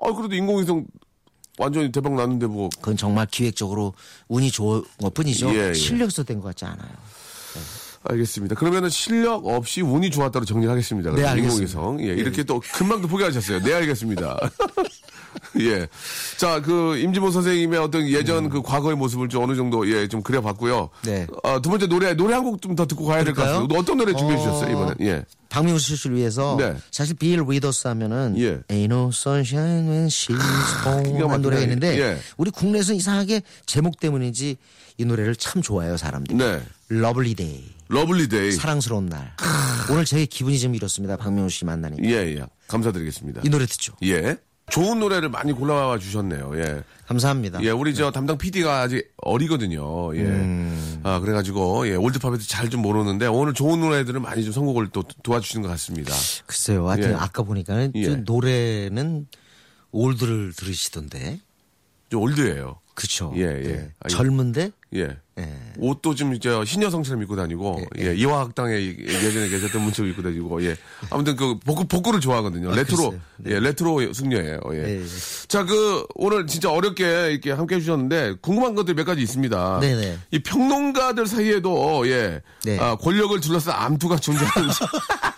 아 0.00 0.12
그래도 0.12 0.34
인공위성 0.34 0.86
완전히 1.58 1.90
대박 1.92 2.14
났는데 2.14 2.46
뭐 2.46 2.68
그건 2.80 2.96
정말 2.96 3.26
기획적으로 3.30 3.94
운이 4.28 4.50
좋은 4.50 4.82
것 5.00 5.14
뿐이죠. 5.14 5.54
예, 5.54 5.68
예. 5.70 5.74
실력에서 5.74 6.22
된 6.24 6.40
것 6.40 6.48
같지 6.48 6.64
않아요. 6.64 6.90
알겠습니다. 8.08 8.54
그러면은 8.54 8.88
실력 8.88 9.44
없이 9.46 9.80
운이 9.80 10.10
좋았다로 10.10 10.44
정리하겠습니다. 10.44 11.10
네, 11.12 11.24
알겠습니다. 11.24 11.72
인공위성. 11.72 12.00
예, 12.02 12.12
이렇게 12.14 12.44
또 12.44 12.60
금방 12.74 13.02
또 13.02 13.08
포기하셨어요. 13.08 13.60
네, 13.62 13.72
알겠습니다. 13.74 14.38
예. 15.64 15.86
자, 16.36 16.60
그 16.62 16.96
임지모 16.98 17.30
선생님의 17.30 17.78
어떤 17.80 18.06
예전 18.08 18.48
그 18.48 18.62
과거의 18.62 18.96
모습을 18.96 19.28
좀 19.28 19.44
어느 19.44 19.56
정도 19.56 19.88
예, 19.90 20.06
좀 20.08 20.22
그려봤고요. 20.22 20.90
음. 20.92 21.08
네. 21.10 21.26
어, 21.42 21.60
두 21.62 21.70
번째 21.70 21.86
노래 21.86 22.14
노래 22.14 22.34
한 22.34 22.44
곡 22.44 22.60
좀 22.60 22.74
더 22.76 22.86
듣고 22.86 23.04
가야 23.06 23.24
될 23.24 23.34
것? 23.34 23.42
같습니다. 23.42 23.78
어떤 23.78 23.96
노래 23.96 24.12
준비해 24.14 24.38
어, 24.38 24.42
주셨어요 24.42 24.70
이번엔? 24.70 24.94
예. 25.00 25.24
박명수 25.48 25.96
씨를 25.96 26.16
위해서 26.16 26.56
네. 26.58 26.74
사실 26.90 27.14
빌 27.16 27.40
위더스 27.46 27.86
하면은 27.88 28.34
예. 28.38 28.58
Ain't 28.68 28.84
no 28.92 29.08
sunshine 29.12 29.88
when 29.88 30.06
she's 30.08 30.36
home 30.86 31.12
기가 31.16 31.30
한 31.30 31.40
노래가. 31.40 31.62
있는데 31.62 31.98
예. 32.00 32.18
우리 32.36 32.50
국내에서 32.50 32.92
이상하게 32.92 33.42
제목 33.64 33.98
때문인지 34.00 34.56
이 34.98 35.04
노래를 35.04 35.36
참 35.36 35.62
좋아해요 35.62 35.96
사람들이. 35.96 36.36
네. 36.36 36.60
Lovely 36.88 37.34
Day 37.34 37.64
Lovely 37.88 38.28
Day. 38.28 38.52
사랑스러운 38.52 39.06
날. 39.06 39.32
오늘 39.90 40.04
제 40.04 40.24
기분이 40.26 40.58
좀 40.58 40.74
이렇습니다. 40.74 41.16
박명수 41.16 41.58
씨 41.58 41.64
만나니까. 41.64 42.02
예, 42.08 42.36
예. 42.36 42.44
감사드리겠습니다. 42.68 43.42
이 43.44 43.48
노래 43.48 43.64
듣죠. 43.66 43.92
예. 44.04 44.36
좋은 44.70 44.98
노래를 44.98 45.28
많이 45.28 45.52
골라와 45.52 45.98
주셨네요. 45.98 46.52
예. 46.56 46.82
감사합니다. 47.06 47.62
예, 47.62 47.70
우리 47.70 47.94
저 47.94 48.10
담당 48.10 48.36
PD가 48.36 48.80
아직 48.80 49.12
어리거든요. 49.18 50.14
예. 50.16 50.22
음. 50.22 51.00
아, 51.04 51.20
그래가지고, 51.20 51.88
예, 51.88 51.94
old 51.94 52.10
pop에도 52.10 52.42
잘 52.42 52.68
좀 52.68 52.82
모르는데, 52.82 53.26
오늘 53.28 53.54
좋은 53.54 53.78
노래들을 53.80 54.18
많이 54.18 54.42
좀 54.42 54.52
선곡을 54.52 54.88
또 54.88 55.04
도와주시는 55.22 55.62
것 55.62 55.68
같습니다. 55.68 56.12
글쎄요. 56.46 56.88
하여튼 56.88 57.10
예. 57.10 57.14
아까 57.14 57.44
보니까는 57.44 57.92
예. 57.94 58.04
저 58.04 58.16
노래는 58.16 59.28
old를 59.92 60.52
들으시던데. 60.52 61.38
좀 62.10 62.22
old예요 62.22 62.80
그쵸. 62.94 63.32
예, 63.36 63.42
예. 63.42 63.92
아니, 64.00 64.12
젊은데 64.14 64.70
예. 64.94 65.16
예. 65.38 65.48
옷도 65.78 66.14
좀 66.14 66.32
이제 66.34 66.50
신여성처럼 66.64 67.22
입고 67.22 67.36
다니고, 67.36 67.82
예, 67.98 68.14
이화학당에 68.14 68.74
예전에 68.74 69.48
계셨던 69.48 69.82
분처럼 69.84 70.10
입고 70.10 70.22
다니고, 70.22 70.64
예. 70.64 70.76
아무튼 71.10 71.36
그 71.36 71.58
복고, 71.58 71.84
복고를 71.84 72.20
좋아하거든요. 72.20 72.74
레트로, 72.74 73.10
글쎄요. 73.10 73.20
예, 73.46 73.60
레트로 73.60 74.12
승려예요. 74.14 74.60
예. 74.72 74.76
예, 74.76 75.00
예. 75.02 75.04
자, 75.48 75.64
그, 75.64 76.06
오늘 76.14 76.46
진짜 76.46 76.70
어렵게 76.70 77.32
이렇게 77.32 77.52
함께 77.52 77.76
해주셨는데, 77.76 78.36
궁금한 78.40 78.74
것들 78.74 78.94
몇 78.94 79.04
가지 79.04 79.20
있습니다. 79.20 79.80
네네. 79.80 80.18
이 80.30 80.38
평론가들 80.38 81.26
사이에도, 81.26 82.08
예. 82.08 82.40
네. 82.64 82.78
아, 82.78 82.96
권력을 82.96 83.38
둘러싼 83.40 83.74
암투가 83.76 84.16
존재하는지. 84.16 84.78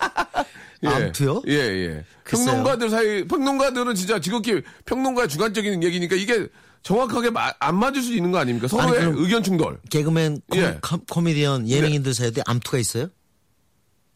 예. 0.85 0.89
암투요? 0.89 1.43
예, 1.49 1.53
예. 1.53 2.05
글쎄요. 2.25 2.47
평론가들 2.47 2.91
사이, 2.91 3.25
평론가들은 3.27 3.95
진짜 3.95 4.21
지극히 4.21 4.63
평론가의 4.85 5.29
주관적인 5.29 5.83
얘기니까 5.83 6.15
이게 6.17 6.47
정확하게 6.83 7.31
마- 7.31 7.53
안 7.59 7.77
맞을 7.77 8.01
수 8.03 8.15
있는 8.15 8.31
거 8.31 8.39
아닙니까? 8.39 8.69
서로의 8.69 9.03
아니, 9.03 9.21
의견 9.21 9.43
충돌. 9.43 9.81
개그맨 9.91 10.41
코, 10.49 10.57
예. 10.59 10.79
미디언 11.23 11.69
예능인들 11.69 12.15
사이에 12.15 12.31
암투가 12.47 12.79
있어요? 12.79 13.09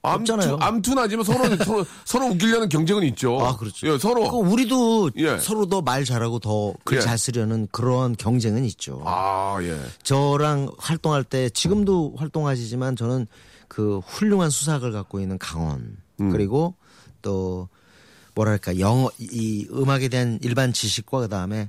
암투. 0.05 0.33
암투는 0.61 1.01
아니면 1.01 1.25
서로, 1.25 1.45
서로, 1.65 1.87
서로 2.05 2.27
웃기려는 2.27 2.69
경쟁은 2.69 3.05
있죠. 3.11 3.39
아, 3.41 3.57
그렇죠. 3.57 3.87
예, 3.87 3.99
서로. 3.99 4.29
그 4.31 4.37
우리도 4.37 5.11
예. 5.19 5.39
서로 5.39 5.67
더 5.67 5.81
말 5.81 6.05
잘하고 6.05 6.41
더 6.41 6.65
글 6.65 6.97
예. 6.97 7.01
잘 7.01 7.17
쓰려는 7.19 7.69
그런 7.71 8.17
경쟁은 8.17 8.65
있죠. 8.65 9.01
아, 9.05 9.59
예. 9.63 9.79
저랑 10.03 10.71
활동할 10.79 11.23
때 11.23 11.49
지금도 11.51 12.15
활동하시지만 12.19 12.97
저는 12.97 13.29
그 13.69 14.01
훌륭한 14.01 14.51
수사학을 14.51 14.91
갖고 14.91 15.21
있는 15.21 15.39
강원 15.39 15.97
그리고 16.31 16.75
또 17.23 17.69
뭐랄까 18.35 18.79
영어 18.79 19.11
이 19.19 19.67
음악에 19.73 20.09
대한 20.09 20.39
일반 20.43 20.73
지식과 20.73 21.21
그다음에 21.21 21.69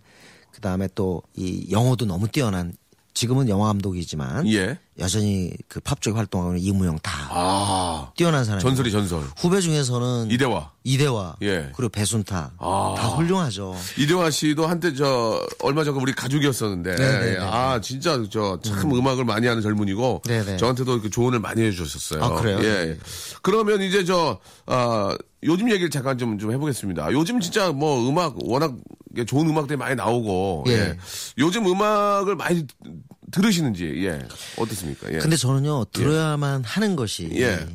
그다음에 0.52 0.88
또 0.96 1.24
이 1.36 1.68
영어도 1.72 2.06
너무 2.06 2.28
뛰어난 2.28 2.74
지금은 3.14 3.50
영화 3.50 3.68
감독이지만 3.68 4.48
예. 4.48 4.78
여전히 5.00 5.52
그 5.68 5.80
팝 5.84 6.02
쪽에 6.02 6.16
활동하고 6.16 6.56
있는 6.56 6.74
이무영 6.76 7.00
다 7.02 7.12
아. 7.32 8.12
뛰어난 8.16 8.46
사람 8.46 8.60
전설이 8.62 8.92
전설. 8.92 9.24
후배 9.38 9.60
중에서는 9.60 10.30
이대화. 10.32 10.72
이대화 10.84 11.36
예. 11.42 11.72
그리고 11.76 11.90
배순탁 11.90 12.54
아. 12.58 12.96
다 12.98 13.08
훌륭하죠. 13.10 13.76
이대화 13.98 14.30
씨도 14.30 14.68
한때 14.68 14.94
저 14.94 15.46
얼마 15.62 15.84
전에 15.84 15.98
우리 16.00 16.14
가족이었었는데 16.14 16.96
네네네. 16.96 17.34
예. 17.34 17.38
아 17.40 17.82
진짜 17.82 18.22
저참 18.30 18.92
음. 18.92 19.08
악을 19.08 19.26
많이 19.26 19.48
하는 19.48 19.62
젊은이고 19.62 20.22
네네. 20.26 20.58
저한테도 20.58 21.02
그 21.02 21.10
조언을 21.10 21.40
많이 21.40 21.62
해주셨었어요. 21.64 22.24
아, 22.24 22.42
그래요? 22.42 22.60
예. 22.64 22.98
그러면 23.42 23.82
이제 23.82 24.06
저 24.06 24.40
아, 24.66 25.16
요즘 25.44 25.70
얘기를 25.70 25.90
잠깐 25.90 26.18
좀, 26.18 26.38
좀 26.40 26.52
해보겠습니다. 26.52 27.12
요즘 27.12 27.40
진짜 27.40 27.72
뭐 27.72 28.08
음악 28.08 28.36
워낙 28.44 28.76
좋은 29.28 29.48
음악들이 29.50 29.78
많이 29.78 29.96
나오고 29.96 30.64
예. 30.68 30.72
예. 30.74 30.98
요즘 31.38 31.66
음악을 31.68 32.36
많이 32.36 32.66
들으시는지 33.34 34.06
예 34.06 34.20
어떻습니까? 34.58 35.12
예. 35.14 35.18
근데 35.18 35.36
저는요 35.36 35.86
들어야만 35.92 36.64
하는 36.64 36.96
것이 36.96 37.30
예. 37.34 37.66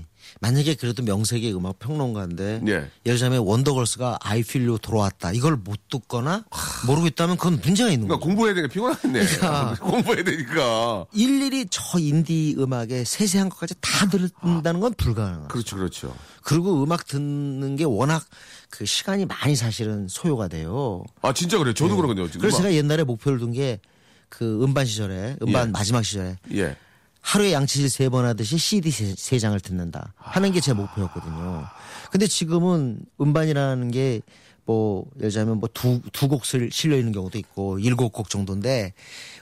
만약에 0.41 0.75
그래도 0.75 1.03
명색의 1.03 1.53
음악 1.57 1.79
평론가인데 1.81 2.61
예. 2.69 2.71
예를 2.71 2.91
들자면 3.05 3.41
원더걸스가 3.41 4.19
I 4.21 4.41
Feel 4.41 4.69
You 4.69 4.79
들어왔다 4.79 5.33
이걸 5.33 5.57
못 5.57 5.81
듣거나 5.89 6.45
모르고 6.87 7.09
있다면 7.09 7.39
그건 7.39 7.59
문제가 7.61 7.91
있는 7.91 8.07
그러니까 8.07 8.25
거죠. 8.25 8.27
공부해야 8.29 8.55
되니까 8.55 8.73
피곤하겠네. 8.73 9.25
그러니까. 9.25 9.75
공부해야 9.83 10.23
되니까. 10.25 11.07
일일이 11.13 11.67
저 11.71 11.99
인디 11.99 12.55
음악의 12.57 13.05
세세한 13.05 13.49
것까지 13.49 13.75
다 13.81 14.07
듣는다는 14.07 14.79
건 14.81 14.95
불가능해요. 14.95 15.49
그렇죠, 15.49 15.77
그렇죠. 15.77 16.15
그리고 16.43 16.85
음악 16.85 17.07
듣는 17.07 17.75
게 17.75 17.83
워낙 17.85 18.23
그 18.71 18.85
시간이 18.85 19.27
많이 19.27 19.57
사실은 19.57 20.07
소요가 20.09 20.47
돼요. 20.47 21.03
아 21.23 21.33
진짜 21.33 21.59
그래요. 21.59 21.75
저도 21.75 21.97
그러거든요. 21.97 22.27
지금 22.29 22.39
네. 22.39 22.43
그래서 22.43 22.59
막. 22.59 22.63
제가 22.65 22.75
옛날에 22.75 23.03
목표를 23.03 23.39
둔 23.41 23.51
게 23.53 23.81
그 24.29 24.63
음반 24.63 24.85
시절에 24.87 25.37
음반 25.43 25.69
예. 25.69 25.71
마지막 25.73 26.03
시절에 26.05 26.37
예. 26.55 26.77
하루에 27.21 27.53
양치질 27.53 27.89
세 27.91 28.09
번 28.09 28.25
하듯이 28.25 28.57
CD 28.59 28.91
세, 28.91 29.15
세 29.17 29.39
장을 29.39 29.59
듣는다 29.61 30.15
하는 30.17 30.53
게 30.53 30.61
제 30.61 30.73
목표였거든요. 30.73 31.67
근데 32.11 32.27
지금은 32.27 33.01
음반이라는 33.21 33.91
게 33.91 34.21
뭐 34.65 35.07
예를 35.17 35.31
들자면 35.31 35.61
뭐 35.61 35.69
두 35.73 36.03
두 36.13 36.29
곡 36.29 36.45
실려 36.45 36.99
있는 36.99 37.11
경우도 37.13 37.39
있고 37.39 37.79
일곱 37.79 38.13
곡 38.13 38.29
정도인데 38.29 38.93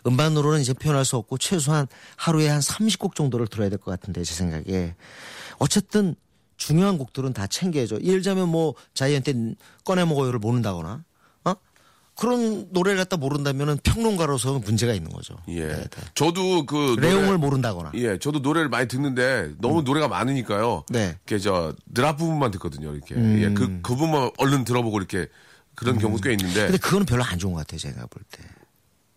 음반으로는 0.07 0.61
이제 0.61 0.73
표현할 0.73 1.05
수 1.05 1.17
없고 1.17 1.39
최소한 1.39 1.89
하루에 2.17 2.47
한 2.49 2.61
30곡 2.61 3.17
정도를 3.17 3.49
들어야 3.49 3.69
될 3.69 3.79
것 3.81 3.91
같은데 3.91 4.23
제 4.23 4.35
생각에 4.35 4.95
어쨌든 5.59 6.15
중요한 6.59 6.97
곡들은 6.97 7.33
다 7.33 7.49
챙겨야죠. 7.49 7.97
예를 8.03 8.21
들자면 8.23 8.49
뭐 8.49 8.75
자이언트 8.95 9.57
꺼내 9.85 10.05
먹어요를 10.05 10.39
모른다거나 10.39 10.91
어 10.93 11.03
그런 12.19 12.67
노래를 12.71 12.99
갖다 12.99 13.17
모른다면은 13.19 13.79
평론가로서는 13.83 14.63
문제가 14.63 14.95
있는 14.95 15.11
거죠. 15.11 15.37
예. 15.51 15.85
저도 16.15 16.65
그 16.65 16.97
노래- 16.99 17.09
내용을 17.15 17.37
모른다거나. 17.39 17.93
예, 17.95 18.19
저도 18.19 18.39
노래를 18.39 18.69
많이 18.71 18.89
듣는데 18.89 19.51
너무 19.61 19.83
노래가 19.83 20.09
많으니까요. 20.09 20.85
네. 20.89 21.15
이렇게 21.27 21.39
저늘 21.39 21.75
앞부분만 22.07 22.51
듣거든요. 22.53 22.95
이렇게 22.95 23.15
예, 23.17 23.51
그 23.53 23.67
그 23.83 23.95
부분만 23.95 24.31
얼른 24.39 24.65
들어보고 24.65 24.97
이렇게 24.99 25.29
그런 25.75 25.99
경우도 25.99 26.23
꽤 26.23 26.31
있는데 26.33 26.63
근데 26.65 26.79
그거는 26.79 27.05
별로 27.05 27.23
안 27.23 27.39
좋은 27.39 27.53
것 27.53 27.59
같아요, 27.61 27.79
제가 27.79 28.07
볼 28.07 28.23
때. 28.31 28.43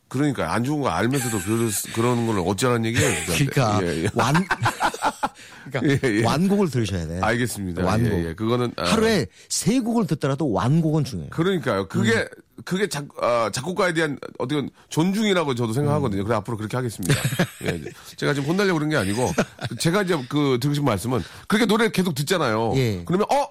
그러니까 0.09 0.53
안 0.53 0.63
좋은 0.63 0.81
거 0.81 0.89
알면서도 0.89 1.39
그러, 1.39 1.69
그러는 1.93 2.27
걸 2.27 2.39
어쩌라는 2.45 2.83
얘기예요. 2.85 3.15
그러니까 3.27 3.79
예, 3.83 4.03
예. 4.03 4.09
완 4.13 4.33
그러니까 5.71 6.07
예, 6.07 6.17
예. 6.19 6.23
완곡을 6.25 6.69
들으셔야 6.69 7.07
돼. 7.07 7.19
알겠습니다. 7.21 7.85
완곡. 7.85 8.11
예, 8.11 8.29
예. 8.29 8.33
그거는 8.33 8.73
아, 8.75 8.83
하루에 8.85 9.27
세 9.47 9.79
곡을 9.79 10.07
듣더라도 10.07 10.51
완곡은 10.51 11.03
중요해요. 11.03 11.29
그러니까요. 11.29 11.87
그게 11.87 12.27
그게 12.65 12.87
작, 12.87 13.05
아, 13.21 13.49
작곡가에 13.51 13.93
대한 13.93 14.17
어떻게 14.37 14.55
보면 14.55 14.69
존중이라고 14.89 15.55
저도 15.55 15.73
생각하거든요. 15.73 16.23
그래 16.23 16.35
앞으로 16.35 16.57
그렇게 16.57 16.77
하겠습니다. 16.77 17.13
예, 17.65 17.81
제가 18.15 18.33
지금 18.33 18.49
혼나려고 18.49 18.79
그런 18.79 18.89
게 18.89 18.97
아니고 18.97 19.31
제가 19.79 20.03
이제 20.03 20.15
그 20.29 20.57
듣고 20.61 20.73
싶은 20.73 20.85
말씀은 20.85 21.21
그렇게 21.47 21.65
노래 21.65 21.89
계속 21.89 22.15
듣잖아요. 22.15 22.73
예. 22.75 23.03
그러면 23.05 23.27
어 23.31 23.49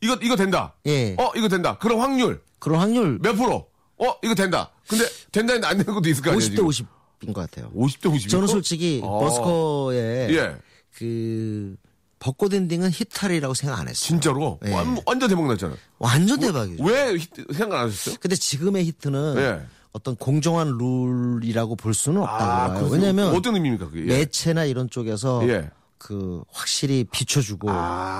이거 0.00 0.18
이거 0.22 0.36
된다. 0.36 0.74
예. 0.86 1.14
어 1.18 1.32
이거 1.36 1.48
된다. 1.48 1.78
그럼 1.78 2.00
확률 2.00 2.40
그런 2.58 2.80
확률 2.80 3.18
몇 3.20 3.34
프로? 3.34 3.68
어 3.98 4.16
이거 4.22 4.34
된다. 4.34 4.70
근데 4.88 5.04
된다는데 5.30 5.66
안 5.66 5.78
되는 5.78 5.94
것도 5.94 6.08
있을 6.08 6.22
거 6.22 6.30
아니에요. 6.32 6.50
50대 6.50 6.72
지금. 6.72 6.88
50인 7.22 7.32
것 7.32 7.50
같아요. 7.50 7.70
50대 7.72 8.12
50. 8.12 8.28
저는 8.28 8.46
솔직히 8.48 9.00
어. 9.02 9.20
버스커의 9.20 10.34
예. 10.34 10.56
그 10.96 11.76
벚꽃 12.22 12.54
엔딩은 12.54 12.90
히트할 12.92 13.24
거라고 13.24 13.52
생각 13.52 13.80
안 13.80 13.88
했어요. 13.88 13.94
진짜로 13.94 14.60
예. 14.64 14.72
완, 14.72 14.96
완전 15.04 15.28
대박 15.28 15.44
났잖아요. 15.48 15.76
완전 15.98 16.38
대박이죠. 16.38 16.84
왜 16.84 17.16
히트, 17.16 17.46
생각 17.52 17.80
안 17.80 17.86
하셨어요? 17.88 18.14
근데 18.20 18.36
지금의 18.36 18.84
히트는 18.84 19.34
예. 19.38 19.66
어떤 19.90 20.14
공정한 20.14 20.78
룰이라고 20.78 21.74
볼 21.74 21.94
수는 21.94 22.22
없다고 22.22 22.38
봐요. 22.38 22.74
그래서 22.78 22.94
왜냐하면 22.94 23.34
어떤 23.34 23.56
의미입니까 23.56 23.86
그게? 23.90 24.02
예. 24.02 24.18
매체나 24.18 24.66
이런 24.66 24.88
쪽에서 24.88 25.46
예. 25.48 25.68
그 26.02 26.42
확실히 26.50 27.04
비춰주고 27.04 27.68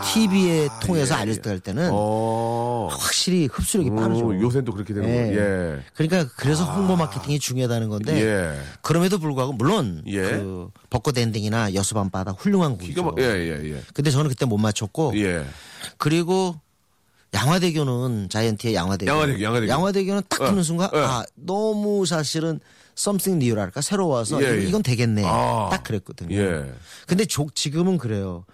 TV에 0.05 0.69
통해서 0.83 1.17
알려질 1.17 1.59
때는 1.59 1.91
어. 1.93 2.87
확실히 2.93 3.49
흡수력이 3.51 3.91
빠르죠. 3.91 4.31
음, 4.31 4.41
요새는 4.41 4.65
또 4.65 4.73
그렇게 4.73 4.95
되는 4.95 5.09
예. 5.09 5.15
거예요. 5.15 5.41
예. 5.41 5.83
그러니까 5.95 6.33
그래서 6.37 6.65
홍보 6.65 6.95
마케팅이 6.95 7.41
중요하다는 7.41 7.89
건데 7.89 8.23
예. 8.23 8.61
그럼에도 8.83 9.19
불구하고 9.19 9.53
물론 9.55 10.05
예. 10.07 10.23
그 10.23 10.71
벚꽃 10.91 11.19
엔딩이나 11.19 11.75
여수밤바다 11.75 12.33
훌륭한 12.39 12.79
기가 12.79 13.03
곡이죠. 13.03 13.03
막, 13.03 13.15
예, 13.19 13.25
예, 13.25 13.75
예. 13.75 13.83
근데 13.95 14.13
저는 14.13 14.31
그때 14.31 14.47
못 14.47 14.59
맞췄고 14.59 15.15
예. 15.17 15.45
그리고 15.99 16.61
양화대교는 17.35 18.29
자이언티의 18.29 18.75
양화대교. 18.75 19.11
양화대교, 19.11 19.69
양화대교. 19.69 20.15
는딱 20.15 20.41
어, 20.41 20.47
듣는 20.51 20.63
순간 20.63 20.91
예. 20.95 20.99
아 20.99 21.25
너무 21.35 22.05
사실은 22.07 22.61
something 22.97 23.43
new랄까 23.43 23.81
새로워서 23.81 24.43
예, 24.43 24.59
예. 24.59 24.65
이건 24.69 24.83
되겠네. 24.83 25.23
아. 25.25 25.69
딱 25.71 25.83
그랬거든요. 25.83 26.35
예. 26.37 26.73
근데 27.07 27.25
조- 27.25 27.49
지금은 27.55 27.99
그래요. 27.99 28.45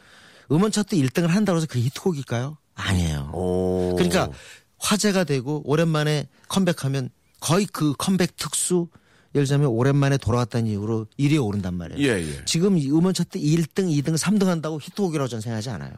음원 0.50 0.70
차트 0.70 0.96
1등을 0.96 1.26
한다고 1.28 1.56
해서 1.58 1.66
그 1.68 1.78
히트곡일까요? 1.78 2.56
아니에요. 2.74 3.30
오. 3.34 3.94
그러니까 3.96 4.30
화제가 4.78 5.24
되고 5.24 5.60
오랜만에 5.64 6.28
컴백하면 6.48 7.10
거의 7.40 7.66
그 7.66 7.92
컴백 7.98 8.36
특수 8.36 8.88
예를 9.34 9.44
들자면 9.46 9.66
오랜만에 9.68 10.16
돌아왔다는 10.16 10.68
이유로 10.68 11.06
1위에 11.18 11.44
오른단 11.44 11.74
말이에요. 11.74 12.08
예, 12.08 12.22
예. 12.22 12.44
지금 12.46 12.78
이 12.78 12.88
음원 12.90 13.12
차트 13.12 13.38
1등, 13.38 13.90
2등, 13.90 14.16
3등 14.16 14.46
한다고 14.46 14.80
히트곡이라고 14.80 15.28
저는 15.28 15.42
생각하지 15.42 15.70
않아요. 15.70 15.92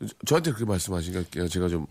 저- 0.00 0.14
저한테 0.26 0.50
그렇게 0.52 0.64
말씀하시니까 0.68 1.48
제가 1.48 1.68
좀, 1.68 1.86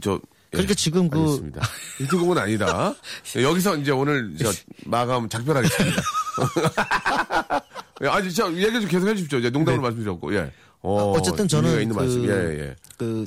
저. 0.00 0.14
예, 0.14 0.18
그러니까 0.58 0.74
지금 0.74 1.08
그- 1.08 1.18
알겠습니다. 1.18 1.62
히트곡은 1.98 2.36
아니다. 2.36 2.94
여기서 3.36 3.76
이제 3.78 3.90
오늘 3.90 4.36
저 4.38 4.50
마감 4.84 5.26
작별하겠습니다. 5.28 6.02
예, 8.02 8.08
아니, 8.08 8.32
저 8.32 8.52
얘기 8.52 8.72
좀 8.72 8.86
계속 8.88 9.08
해주십시오. 9.08 9.38
이제 9.38 9.50
농담으로 9.50 9.82
말씀드렸고, 9.82 10.34
예. 10.34 10.52
어, 10.82 11.12
어쨌든 11.12 11.46
저는 11.48 11.88
그. 11.88 12.28
예, 12.28 12.60
예. 12.66 12.76
그 12.98 13.26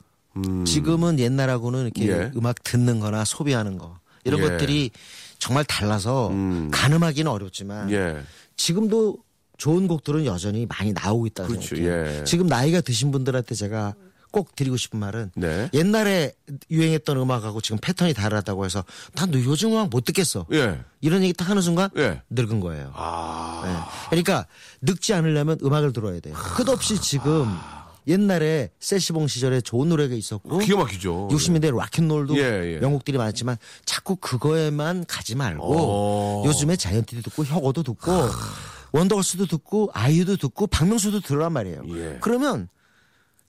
지금은 0.66 1.18
옛날하고는 1.20 1.84
이렇게 1.84 2.10
예. 2.10 2.32
음악 2.36 2.62
듣는 2.64 3.00
거나 3.00 3.24
소비하는 3.24 3.78
거 3.78 3.98
이런 4.26 4.42
예. 4.42 4.50
것들이 4.50 4.92
정말 5.40 5.64
달라서 5.64 6.32
가늠하기는 6.72 7.32
어렵지만 7.32 7.90
예. 7.92 8.22
지금도 8.58 9.18
좋은 9.58 9.88
곡들은 9.88 10.26
여전히 10.26 10.66
많이 10.66 10.94
나오고 10.94 11.28
있다고 11.28 11.50
그렇죠. 11.50 11.76
생각해요. 11.76 12.20
예. 12.20 12.24
지금 12.24 12.48
나이가 12.48 12.82
드신 12.82 13.12
분들한테 13.12 13.56
제가 13.56 13.94
꼭 14.32 14.54
드리고 14.54 14.76
싶은 14.76 15.00
말은 15.00 15.32
네. 15.36 15.70
옛날에 15.74 16.34
유행했던 16.70 17.18
음악하고 17.18 17.62
지금 17.62 17.78
패턴이 17.82 18.14
다르다고 18.14 18.66
해서 18.66 18.84
난너 19.14 19.40
요즘 19.46 19.72
음악 19.72 19.90
못 19.90 20.04
듣겠어. 20.04 20.46
예. 20.52 20.82
이런 21.00 21.24
얘기 21.24 21.32
딱 21.32 21.50
하는 21.50 21.62
순간 21.62 21.90
예. 21.96 22.22
늙은 22.30 22.60
거예요. 22.60 22.92
아. 22.96 23.62
네. 23.64 24.10
그러니까 24.10 24.46
늙지 24.82 25.14
않으려면 25.14 25.58
음악을 25.64 25.94
들어야 25.94 26.20
돼요. 26.20 26.36
끝없이 26.58 27.00
지금 27.00 27.48
옛날에 28.08 28.72
세시봉 28.80 29.28
시절에 29.28 29.62
좋은 29.62 29.90
노래가 29.90 30.16
있었고 30.16 30.60
기가 30.60 30.80
막히죠. 30.80 31.30
60년대 31.32 31.76
락앤롤도 31.76 32.38
예, 32.38 32.76
예. 32.76 32.80
명곡들이 32.80 33.18
많았지만 33.18 33.58
자꾸 33.86 34.16
그거에만 34.18 35.06
가지 35.08 35.36
말고 35.36 35.64
어. 35.64 36.44
요즘에 36.46 36.76
자이언티도 36.76 37.22
듣고 37.22 37.46
혁오도 37.46 37.84
듣고 37.84 38.12
원더걸스도 38.92 39.48
듣고 39.48 39.90
아이유도 39.94 40.38
듣고 40.38 40.68
박명수도 40.68 41.20
들으란 41.22 41.54
말이에요. 41.54 41.84
예. 41.90 42.18
그러면 42.22 42.70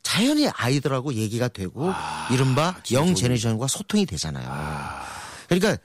자연히 0.02 0.48
아이들하고 0.48 1.14
얘기가 1.14 1.48
되고 1.48 1.92
이른바 2.30 2.76
영 2.92 3.14
제네레이션과 3.14 3.66
소통이 3.66 4.06
되잖아요. 4.06 4.48
그러니까 5.48 5.76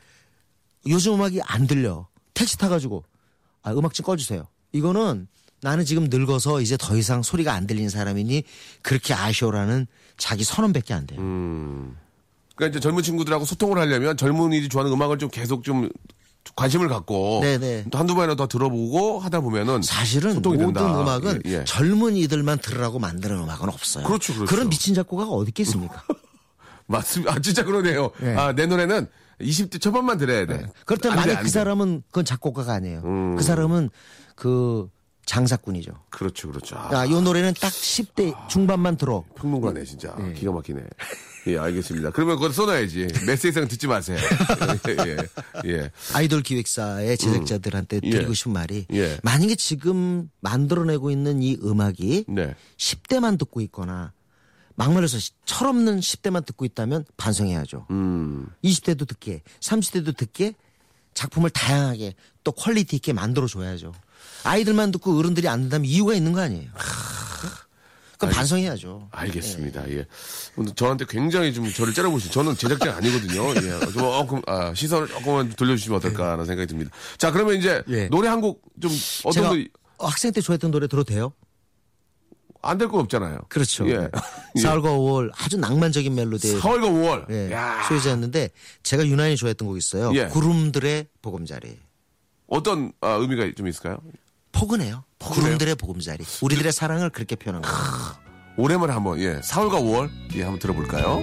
요즘 0.88 1.16
음악이 1.16 1.42
안 1.44 1.68
들려. 1.68 2.08
택시 2.34 2.58
타가지고 2.58 3.04
아, 3.64 3.72
음악 3.74 3.94
좀 3.94 4.06
꺼주세요. 4.06 4.48
이거는 4.72 5.28
나는 5.62 5.86
지금 5.86 6.08
늙어서 6.10 6.62
이제 6.62 6.76
더 6.80 6.96
이상 6.98 7.22
소리가 7.22 7.54
안 7.54 7.68
들리는 7.68 7.90
사람이니 7.90 8.44
그렇게 8.82 9.14
아쉬워라는 9.14 9.86
자기 10.18 10.44
선언밖에 10.44 10.94
안 10.94 11.06
돼요. 11.06 11.20
그러니까 12.56 12.78
이제 12.78 12.80
젊은 12.80 13.04
친구들하고 13.04 13.46
소통을 13.46 13.78
하려면 13.80 14.18
젊은이들이 14.18 14.70
좋아하는 14.70 14.94
음악을 14.94 15.18
좀 15.20 15.30
계속 15.30 15.64
좀 15.64 15.90
관심을 16.56 16.88
갖고 16.90 17.40
네네. 17.42 17.86
또 17.92 17.98
한두 17.98 18.16
번이나 18.16 18.36
더 18.36 18.48
들어보고 18.48 19.20
하다 19.20 19.42
보면은 19.42 19.82
사실은 19.82 20.36
모든 20.42 20.58
된다. 20.74 21.02
음악은 21.02 21.42
예, 21.46 21.52
예. 21.60 21.64
젊은이들만 21.66 22.60
들으라고 22.60 23.00
만드는 23.00 23.38
음악은 23.38 23.70
없어요. 23.70 24.06
그렇죠, 24.06 24.34
그렇죠. 24.34 24.56
런 24.56 24.70
미친 24.70 24.94
작곡가가 24.94 25.32
어디 25.32 25.50
있겠습니까? 25.50 26.04
맞습니다. 26.88 27.34
아 27.34 27.40
진짜 27.40 27.64
그러네요. 27.64 28.12
예. 28.24 28.36
아 28.36 28.54
내 28.54 28.66
노래는 28.66 29.08
20대 29.40 29.80
초반만 29.82 30.18
들어야 30.18 30.46
돼. 30.46 30.66
그렇다면 30.86 31.18
안 31.18 31.24
돼, 31.24 31.30
만약 31.30 31.40
안그 31.40 31.48
돼. 31.50 31.54
사람은 31.54 32.04
그건 32.08 32.26
작곡가가 32.26 32.74
아니에요. 32.74 33.02
음. 33.06 33.36
그 33.38 33.44
사람은 33.44 33.90
그 34.36 34.90
장사꾼이죠. 35.26 35.94
그렇죠, 36.10 36.50
그렇죠. 36.50 36.76
아, 36.78 36.90
야, 36.94 37.06
이 37.06 37.10
노래는 37.22 37.54
딱 37.62 37.72
10대 37.72 38.48
중반만 38.50 38.98
들어. 38.98 39.24
평론가네 39.36 39.84
진짜 39.86 40.16
기가 40.36 40.52
막히네. 40.52 40.82
예, 41.48 41.58
알겠습니다. 41.58 42.12
그러면 42.12 42.36
그걸 42.36 42.54
써놔야지. 42.54 43.08
메시지상 43.26 43.68
듣지 43.68 43.88
마세요. 43.88 44.18
예, 44.88 44.96
예, 45.66 45.72
예. 45.74 45.92
아이돌 46.14 46.44
기획사의 46.44 47.18
제작자들한테 47.18 48.00
예. 48.04 48.10
드리고 48.12 48.34
싶은 48.34 48.54
말이 48.54 48.86
예. 48.94 49.18
만약에 49.24 49.56
지금 49.56 50.30
만들어내고 50.42 51.10
있는 51.12 51.42
이 51.42 51.58
음악이 51.64 52.26
네. 52.28 52.56
10대만 52.78 53.40
듣고 53.40 53.62
있거나 53.62 54.14
막말해서 54.76 55.18
시- 55.20 55.32
철없는 55.46 56.00
10대만 56.00 56.46
듣고 56.46 56.64
있다면 56.66 57.06
반성해야죠. 57.18 57.88
음. 57.92 58.48
20대도 58.64 59.08
듣게, 59.08 59.42
30대도 59.60 60.16
듣게 60.16 60.54
작품을 61.14 61.50
다양하게 61.50 62.14
또 62.44 62.52
퀄리티 62.52 62.96
있게 62.98 63.14
만들어 63.14 63.48
줘야죠. 63.48 63.94
아이들만 64.44 64.92
듣고 64.92 65.18
어른들이 65.18 65.48
안 65.48 65.64
듣다면 65.64 65.86
이유가 65.86 66.14
있는 66.14 66.32
거 66.34 66.40
아니에요. 66.42 66.70
그럼 68.22 68.34
반성해야죠. 68.36 69.10
알겠습니다. 69.12 69.90
예. 69.92 70.06
오늘 70.56 70.74
저한테 70.76 71.06
굉장히 71.10 71.54
좀 71.54 71.72
저를 71.72 71.94
째려보시죠. 71.94 72.32
저는 72.32 72.56
제작자가 72.56 72.98
아니거든요. 72.98 73.50
예. 73.56 73.80
조금, 73.92 74.42
아, 74.48 74.74
시선을 74.74 75.08
조금만 75.08 75.50
돌려주시면 75.50 75.98
어떨까라는 75.98 76.46
생각이 76.46 76.68
듭니다. 76.68 76.92
자, 77.18 77.32
그러면 77.32 77.56
이제 77.58 77.84
예. 77.90 78.08
노래 78.10 78.28
한 78.30 78.42
곡 78.42 78.62
좀 78.82 78.92
어떤 79.26 79.50
거 79.98 80.08
학생 80.08 80.32
때 80.32 80.42
좋아했던 80.42 80.72
노래 80.72 80.88
들어도 80.88 81.12
돼요? 81.14 81.34
안될건 82.64 83.00
없잖아요. 83.02 83.40
그렇죠. 83.50 83.88
예. 83.90 83.94
예. 84.56 84.62
4월과 84.62 84.84
5월 84.84 85.32
아주 85.36 85.58
낭만적인 85.58 86.14
멜로디의 86.14 86.60
4월과 86.60 86.84
5월. 86.84 87.26
예, 87.32 87.52
야 87.52 87.84
소유자였는데 87.88 88.50
제가 88.84 89.06
유난히 89.08 89.36
좋아했던 89.36 89.68
곡 89.68 89.78
있어요. 89.78 90.12
예. 90.16 90.28
구름들의 90.28 91.08
보금자리. 91.24 91.78
어떤 92.48 92.92
아, 93.02 93.14
의미가 93.14 93.52
좀 93.58 93.68
있을까요? 93.68 93.98
포근해요. 94.52 95.04
구름들의 95.20 95.76
보금자리. 95.76 96.24
우리들의 96.42 96.72
사랑을 96.72 97.10
그렇게 97.10 97.36
표현한 97.36 97.62
거예요. 97.62 97.78
오랜만에 98.58 98.94
한번 98.94 99.20
예 99.20 99.40
4월과 99.40 99.74
5월 99.82 100.10
예 100.36 100.44
한번 100.44 100.60
들어볼까요? 100.60 101.20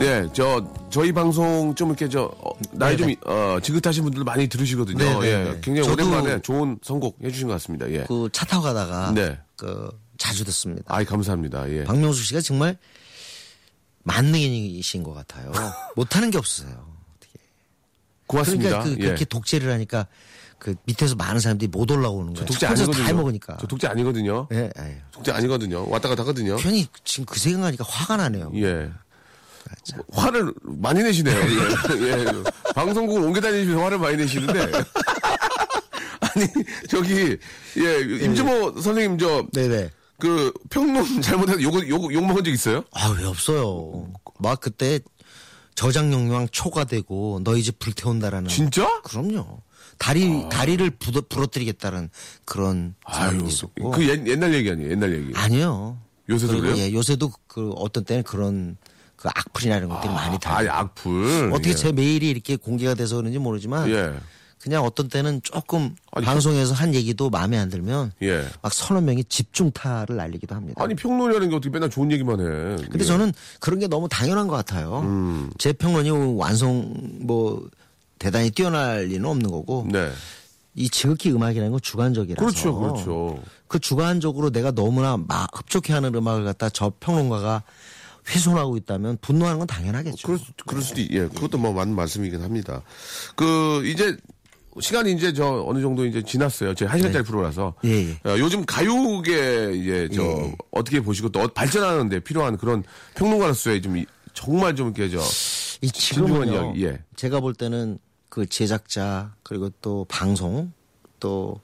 예, 0.00 0.26
저 0.32 0.66
저희 0.88 1.12
방송 1.12 1.74
좀 1.74 1.88
이렇게 1.90 2.08
저 2.08 2.22
어, 2.22 2.52
나이 2.72 2.96
좀 2.96 3.08
네네. 3.08 3.20
어, 3.26 3.58
지긋하신 3.62 4.02
분들도 4.04 4.24
많이 4.24 4.46
들으시거든요. 4.48 4.96
네네네. 4.98 5.26
예, 5.26 5.60
굉장히 5.62 5.82
저도 5.88 6.08
오랜만에 6.08 6.40
좋은 6.40 6.78
선곡 6.82 7.18
해주신 7.22 7.48
것 7.48 7.52
같습니다. 7.54 7.90
예, 7.90 8.04
그 8.04 8.28
차 8.32 8.46
타고 8.46 8.62
가다가 8.62 9.12
네. 9.12 9.38
그 9.56 9.90
자주 10.16 10.44
듣습니다. 10.44 10.84
아이 10.94 11.04
감사합니다. 11.04 11.70
예, 11.70 11.84
박명수 11.84 12.22
씨가 12.24 12.40
정말 12.40 12.78
만능이신 14.04 15.02
것 15.02 15.12
같아요. 15.12 15.52
못하는 15.96 16.30
게 16.30 16.38
없어요. 16.38 16.89
고맙습니다. 18.30 18.68
그러니까 18.68 18.96
그, 18.96 19.02
예. 19.02 19.06
그렇게 19.06 19.24
독재를 19.24 19.72
하니까 19.72 20.06
그 20.58 20.74
밑에서 20.84 21.16
많은 21.16 21.40
사람들이 21.40 21.68
못 21.68 21.90
올라오는 21.90 22.32
거예요. 22.34 22.46
독재 22.46 22.66
아니거든요. 22.66 23.02
다 23.02 23.08
해먹으니까. 23.08 23.56
저 23.60 23.66
독재 23.66 23.88
아니거든요. 23.88 24.46
예, 24.52 24.70
예. 24.78 25.02
독재 25.10 25.32
아니거든요. 25.32 25.88
왔다 25.88 26.08
갔다 26.08 26.22
하거든요. 26.22 26.56
괜히 26.56 26.86
지금 27.04 27.24
그 27.24 27.38
생각하니까 27.38 27.84
화가 27.86 28.18
나네요. 28.18 28.52
예. 28.56 28.90
화를 30.12 30.52
많이 30.62 31.02
내시네요. 31.02 31.36
예. 31.96 32.10
예. 32.10 32.72
방송국을 32.74 33.22
옮겨 33.22 33.40
다니시면서 33.40 33.82
화를 33.82 33.98
많이 33.98 34.16
내시는데. 34.18 34.60
아니, 36.20 36.46
저기, 36.88 37.36
예, 37.78 38.24
임주모 38.24 38.80
선생님, 38.80 39.18
저, 39.18 39.46
네네. 39.52 39.90
그, 40.18 40.52
평론 40.68 41.20
잘못해서 41.22 41.60
욕, 41.62 41.88
욕, 41.88 42.12
욕 42.12 42.24
먹은 42.26 42.44
적 42.44 42.50
있어요? 42.50 42.84
아, 42.92 43.14
왜 43.18 43.24
없어요. 43.24 44.12
막 44.38 44.60
그때 44.60 45.00
저장 45.80 46.12
용량 46.12 46.46
초과되고 46.46 47.40
너희 47.42 47.62
집 47.62 47.78
불태운다라는. 47.78 48.50
진짜? 48.50 49.00
그럼요. 49.00 49.62
다리, 49.96 50.46
다리를 50.50 50.90
부러, 50.90 51.22
부러뜨리겠다는 51.26 52.10
그런 52.44 52.94
상황이 53.10 53.48
있었고. 53.48 53.90
그 53.92 54.06
옛, 54.06 54.26
옛날 54.26 54.52
얘기 54.52 54.70
아니에요, 54.70 54.90
옛날 54.90 55.14
얘기. 55.14 55.32
아니요. 55.34 55.96
요새도 56.28 56.60
그래요? 56.60 56.76
예, 56.76 56.92
요새도 56.92 57.32
그 57.46 57.70
어떤 57.76 58.04
때는 58.04 58.24
그런 58.24 58.76
그 59.16 59.30
악플이나 59.34 59.78
이런 59.78 59.88
것들이 59.88 60.12
많이 60.12 60.36
아, 60.36 60.38
달려요. 60.38 60.72
악플. 60.72 61.50
어떻게 61.50 61.70
예. 61.70 61.74
제 61.74 61.92
메일이 61.92 62.28
이렇게 62.28 62.56
공개가 62.56 62.92
돼서 62.92 63.16
그런지 63.16 63.38
모르지만 63.38 63.88
예. 63.88 64.12
그냥 64.62 64.84
어떤 64.84 65.08
때는 65.08 65.40
조금 65.42 65.94
아니, 66.12 66.26
방송에서 66.26 66.74
한 66.74 66.94
얘기도 66.94 67.30
마음에 67.30 67.56
안 67.56 67.70
들면 67.70 68.12
예. 68.22 68.44
막 68.60 68.72
서너 68.72 69.00
명이 69.00 69.24
집중타를 69.24 70.16
날리기도 70.16 70.54
합니다. 70.54 70.82
아니, 70.84 70.94
평론이라는 70.94 71.48
게 71.48 71.56
어떻게 71.56 71.70
맨날 71.70 71.88
좋은 71.88 72.12
얘기만 72.12 72.40
해. 72.40 72.44
근데 72.90 72.98
예. 73.00 73.04
저는 73.04 73.32
그런 73.58 73.78
게 73.78 73.86
너무 73.86 74.06
당연한 74.08 74.48
것 74.48 74.56
같아요. 74.56 75.00
음. 75.00 75.50
제 75.58 75.72
평론이 75.72 76.10
완성 76.36 76.94
뭐 77.22 77.66
대단히 78.18 78.50
뛰어날 78.50 79.04
리는 79.06 79.24
없는 79.24 79.50
거고 79.50 79.86
네. 79.90 80.10
이 80.74 80.90
지극히 80.90 81.30
음악이라는 81.32 81.70
건 81.70 81.80
주관적이라서 81.80 82.38
그렇죠, 82.46 82.78
그렇죠. 82.78 83.42
그 83.66 83.78
주관적으로 83.78 84.50
내가 84.50 84.72
너무나 84.72 85.16
마, 85.16 85.46
흡족해하는 85.54 86.14
음악을 86.14 86.44
갖다 86.44 86.68
저 86.68 86.92
평론가가 87.00 87.62
훼손하고 88.28 88.76
있다면 88.76 89.16
분노하는 89.22 89.58
건 89.58 89.66
당연하겠죠. 89.66 90.26
그럴, 90.26 90.38
수- 90.38 90.52
그럴 90.66 90.82
수도, 90.82 91.00
있- 91.00 91.10
예, 91.12 91.26
그것도 91.28 91.56
뭐 91.58 91.72
맞는 91.72 91.94
말씀이긴 91.96 92.42
합니다. 92.42 92.82
그, 93.34 93.82
이제, 93.86 94.16
시간이 94.78 95.12
이제 95.12 95.32
저 95.32 95.64
어느 95.66 95.80
정도 95.80 96.06
이제 96.06 96.22
지났어요. 96.22 96.74
제한 96.74 96.98
시간짜리 96.98 97.24
프로라서. 97.24 97.74
예, 97.84 98.08
예. 98.10 98.28
어, 98.28 98.38
요즘 98.38 98.64
가요계 98.64 99.72
이제 99.74 100.08
저 100.14 100.22
예. 100.22 100.54
어떻게 100.70 101.00
보시고 101.00 101.28
또 101.30 101.40
어- 101.40 101.48
발전하는데 101.48 102.20
필요한 102.20 102.56
그런 102.56 102.84
평론가로서의 103.16 103.82
좀 103.82 103.96
이- 103.96 104.06
정말 104.32 104.76
좀 104.76 104.92
이렇게 104.94 105.08
저이 105.10 105.90
지금은요. 105.90 106.52
이야기, 106.52 106.84
예. 106.84 107.02
제가 107.16 107.40
볼 107.40 107.52
때는 107.54 107.98
그 108.28 108.46
제작자 108.46 109.34
그리고 109.42 109.70
또 109.82 110.06
방송 110.08 110.72
또 111.18 111.60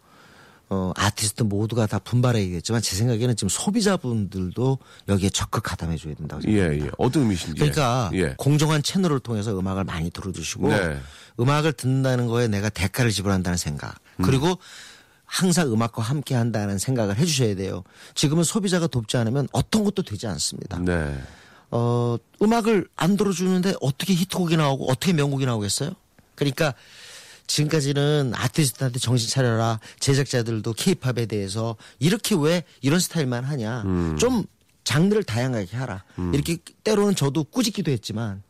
어, 0.68 0.92
아티스트 0.96 1.44
모두가 1.44 1.86
다 1.86 1.98
분발해야겠지만 2.00 2.82
제 2.82 2.96
생각에는 2.96 3.36
지금 3.36 3.48
소비자분들도 3.48 4.78
여기에 5.08 5.30
적극 5.30 5.62
가담해 5.62 5.96
줘야 5.96 6.14
된다고 6.14 6.42
예, 6.46 6.52
생각합니다. 6.52 6.86
예. 6.86 6.90
어떤 6.98 7.22
의미신지. 7.22 7.54
그러니까 7.54 8.10
예. 8.14 8.34
공정한 8.36 8.82
채널을 8.82 9.20
통해서 9.20 9.56
음악을 9.56 9.84
많이 9.84 10.10
들어주시고 10.10 10.68
네. 10.68 10.98
음악을 11.38 11.72
듣는다는 11.74 12.26
거에 12.26 12.48
내가 12.48 12.68
대가를 12.68 13.12
지불한다는 13.12 13.56
생각 13.56 13.94
음. 14.16 14.24
그리고 14.24 14.58
항상 15.24 15.72
음악과 15.72 16.02
함께 16.02 16.34
한다는 16.34 16.78
생각을 16.78 17.16
해주셔야 17.16 17.54
돼요. 17.54 17.84
지금은 18.14 18.42
소비자가 18.42 18.86
돕지 18.88 19.16
않으면 19.16 19.48
어떤 19.52 19.84
것도 19.84 20.02
되지 20.02 20.26
않습니다. 20.26 20.78
네. 20.80 21.16
어, 21.70 22.16
음악을 22.42 22.88
안 22.96 23.16
들어주는데 23.16 23.74
어떻게 23.80 24.14
히트곡이 24.14 24.56
나오고 24.56 24.90
어떻게 24.90 25.12
명곡이 25.12 25.46
나오겠어요? 25.46 25.90
그러니까 26.34 26.74
지금까지는 27.46 28.32
아티스트한테 28.34 28.98
정신 28.98 29.28
차려라. 29.28 29.80
제작자들도 30.00 30.72
케이팝에 30.72 31.26
대해서 31.26 31.76
이렇게 31.98 32.34
왜 32.38 32.64
이런 32.82 33.00
스타일만 33.00 33.44
하냐. 33.44 33.82
좀 34.18 34.44
장르를 34.84 35.24
다양하게 35.24 35.76
하라. 35.76 36.04
이렇게 36.32 36.58
때로는 36.84 37.14
저도 37.14 37.44
꾸짖기도 37.44 37.90
했지만 37.90 38.42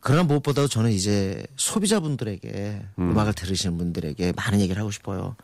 그러나 0.00 0.22
무엇보다도 0.22 0.68
저는 0.68 0.92
이제 0.92 1.44
소비자분들에게 1.56 2.86
음. 2.98 3.18
악을 3.18 3.32
들으시는 3.32 3.76
분들에게 3.76 4.34
많은 4.36 4.60
얘기를 4.60 4.80
하고 4.80 4.92
싶어요. 4.92 5.34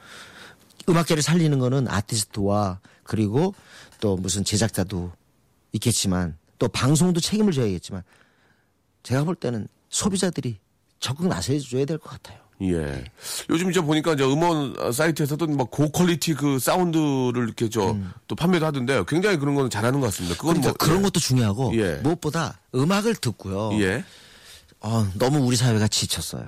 음악계를 0.88 1.20
살리는 1.22 1.58
거는 1.58 1.88
아티스트와 1.88 2.78
그리고 3.02 3.54
또 4.00 4.16
무슨 4.16 4.44
제작자도 4.44 5.10
있겠지만 5.72 6.36
또 6.60 6.68
방송도 6.68 7.18
책임을 7.18 7.52
져야겠지만 7.52 8.02
제가 9.02 9.24
볼 9.24 9.34
때는 9.34 9.66
소비자들이 9.88 10.58
적극 11.02 11.26
나서줘야 11.28 11.84
될 11.84 11.98
것 11.98 12.10
같아요. 12.10 12.38
예. 12.62 13.04
요즘 13.50 13.70
이제 13.70 13.80
보니까 13.80 14.14
저 14.14 14.30
음원 14.32 14.92
사이트에서도 14.92 15.46
막 15.48 15.70
고퀄리티 15.70 16.34
그 16.34 16.60
사운드를 16.60 17.44
이렇게 17.44 17.68
저또 17.68 18.36
판매도 18.38 18.64
하던데 18.64 19.02
굉장히 19.08 19.36
그런 19.36 19.56
거는 19.56 19.68
잘하는 19.68 19.98
것 20.00 20.06
같습니다. 20.06 20.36
그건 20.36 20.56
음. 20.56 20.60
그러니까 20.60 20.68
뭐 20.68 20.88
그런 20.88 21.02
것도 21.02 21.18
중요하고 21.18 21.72
예. 21.74 21.96
무엇보다 21.96 22.60
음악을 22.74 23.16
듣고요. 23.16 23.70
예. 23.82 24.04
어, 24.84 25.06
너무 25.18 25.38
우리 25.44 25.56
사회가 25.56 25.86
지쳤어요. 25.88 26.44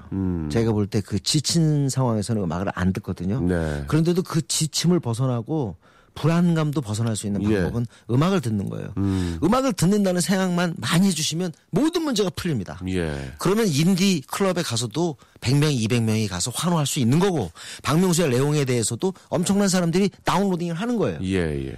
제가 0.51 0.73
볼 0.73 0.87
때 0.89 1.01
그 1.01 1.21
지친 1.21 1.89
상황에서는 1.89 2.43
음악을 2.43 2.71
안 2.75 2.93
듣거든요. 2.93 3.41
네. 3.41 3.85
그런데도 3.89 4.23
그 4.23 4.47
지침을 4.47 5.01
벗어나고 5.01 5.77
불안감도 6.15 6.81
벗어날 6.81 7.17
수 7.17 7.27
있는 7.27 7.43
예. 7.51 7.62
방법은 7.62 7.87
음악을 8.11 8.41
듣는 8.41 8.69
거예요. 8.69 8.93
음. 8.97 9.39
악을 9.43 9.73
듣는다는 9.73 10.21
생각만 10.21 10.75
많이 10.79 11.07
해주시면 11.09 11.53
모든 11.71 12.03
문제가 12.03 12.31
풀립니다. 12.31 12.81
예. 12.89 13.33
그러면 13.39 13.67
인디 13.67 14.23
클럽에 14.29 14.62
가서도 14.62 15.17
100명, 15.41 15.77
200명이 15.77 16.29
가서 16.29 16.51
환호할 16.55 16.87
수 16.87 16.99
있는 17.01 17.19
거고 17.19 17.51
박명수의 17.83 18.31
레옹에 18.31 18.65
대해서도 18.65 19.12
엄청난 19.29 19.69
사람들이 19.69 20.11
다운로딩을 20.25 20.75
하는 20.75 20.97
거예요. 20.97 21.19
예, 21.23 21.69
예. 21.69 21.75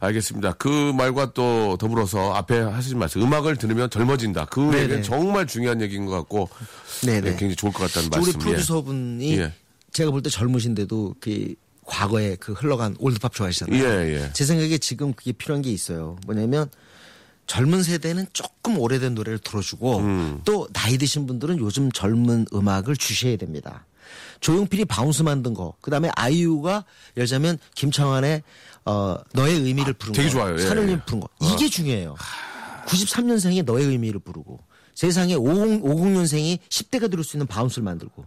알겠습니다. 0.00 0.52
그 0.54 0.92
말과 0.92 1.32
또 1.32 1.76
더불어서 1.78 2.32
앞에 2.34 2.58
하시는 2.60 2.98
말씀, 2.98 3.22
음악을 3.22 3.56
들으면 3.56 3.88
젊어진다. 3.90 4.46
그 4.46 4.60
네네. 4.60 4.82
얘기는 4.82 5.02
정말 5.02 5.46
중요한 5.46 5.80
얘기인 5.80 6.06
것 6.06 6.12
같고, 6.12 6.48
네네. 7.04 7.28
예, 7.28 7.30
굉장히 7.32 7.56
좋을 7.56 7.72
것 7.72 7.84
같다는 7.86 8.08
우리 8.18 8.32
말씀. 8.32 8.38
프로듀서분이 8.40 9.38
예. 9.38 9.52
제가 9.92 10.10
볼 10.10 10.22
때 10.22 10.30
젊으신데도 10.30 11.16
그 11.20 11.54
과거에 11.92 12.36
그 12.36 12.52
흘러간 12.52 12.96
old 12.98 13.16
pop 13.16 13.34
좋아하시잖아요. 13.34 13.84
예, 13.84 14.14
예. 14.14 14.30
제 14.32 14.46
생각에 14.46 14.78
지금 14.78 15.12
그게 15.12 15.30
필요한 15.32 15.60
게 15.60 15.70
있어요. 15.70 16.16
뭐냐면 16.24 16.70
젊은 17.46 17.82
세대는 17.82 18.28
조금 18.32 18.78
오래된 18.78 19.14
노래를 19.14 19.38
들어주고 19.38 19.98
음. 19.98 20.40
또 20.46 20.66
나이 20.72 20.96
드신 20.96 21.26
분들은 21.26 21.58
요즘 21.58 21.92
젊은 21.92 22.46
음악을 22.54 22.96
주셔야 22.96 23.36
됩니다. 23.36 23.84
조용필이 24.40 24.86
Bounce 24.86 25.22
만든 25.22 25.52
거, 25.52 25.74
그 25.82 25.90
다음에 25.90 26.10
아이유가 26.16 26.86
들자면 27.14 27.58
김창완의 27.74 28.42
어, 28.86 29.16
너의 29.34 29.60
의미를 29.60 29.92
부른 29.92 30.14
되게 30.14 30.28
거, 30.28 30.32
좋아요. 30.32 30.54
예, 30.58 30.66
산울림 30.66 30.92
예. 30.94 31.04
부른 31.04 31.20
거 31.20 31.28
이게 31.42 31.68
중요해요. 31.68 32.16
93년생이 32.86 33.64
너의 33.64 33.84
의미를 33.84 34.18
부르고 34.18 34.60
세상에 34.94 35.34
50, 35.34 35.82
50년생이 35.82 36.58
10대가 36.70 37.10
들을 37.10 37.22
수 37.22 37.36
있는 37.36 37.46
Bounce를 37.46 37.84
만들고 37.84 38.24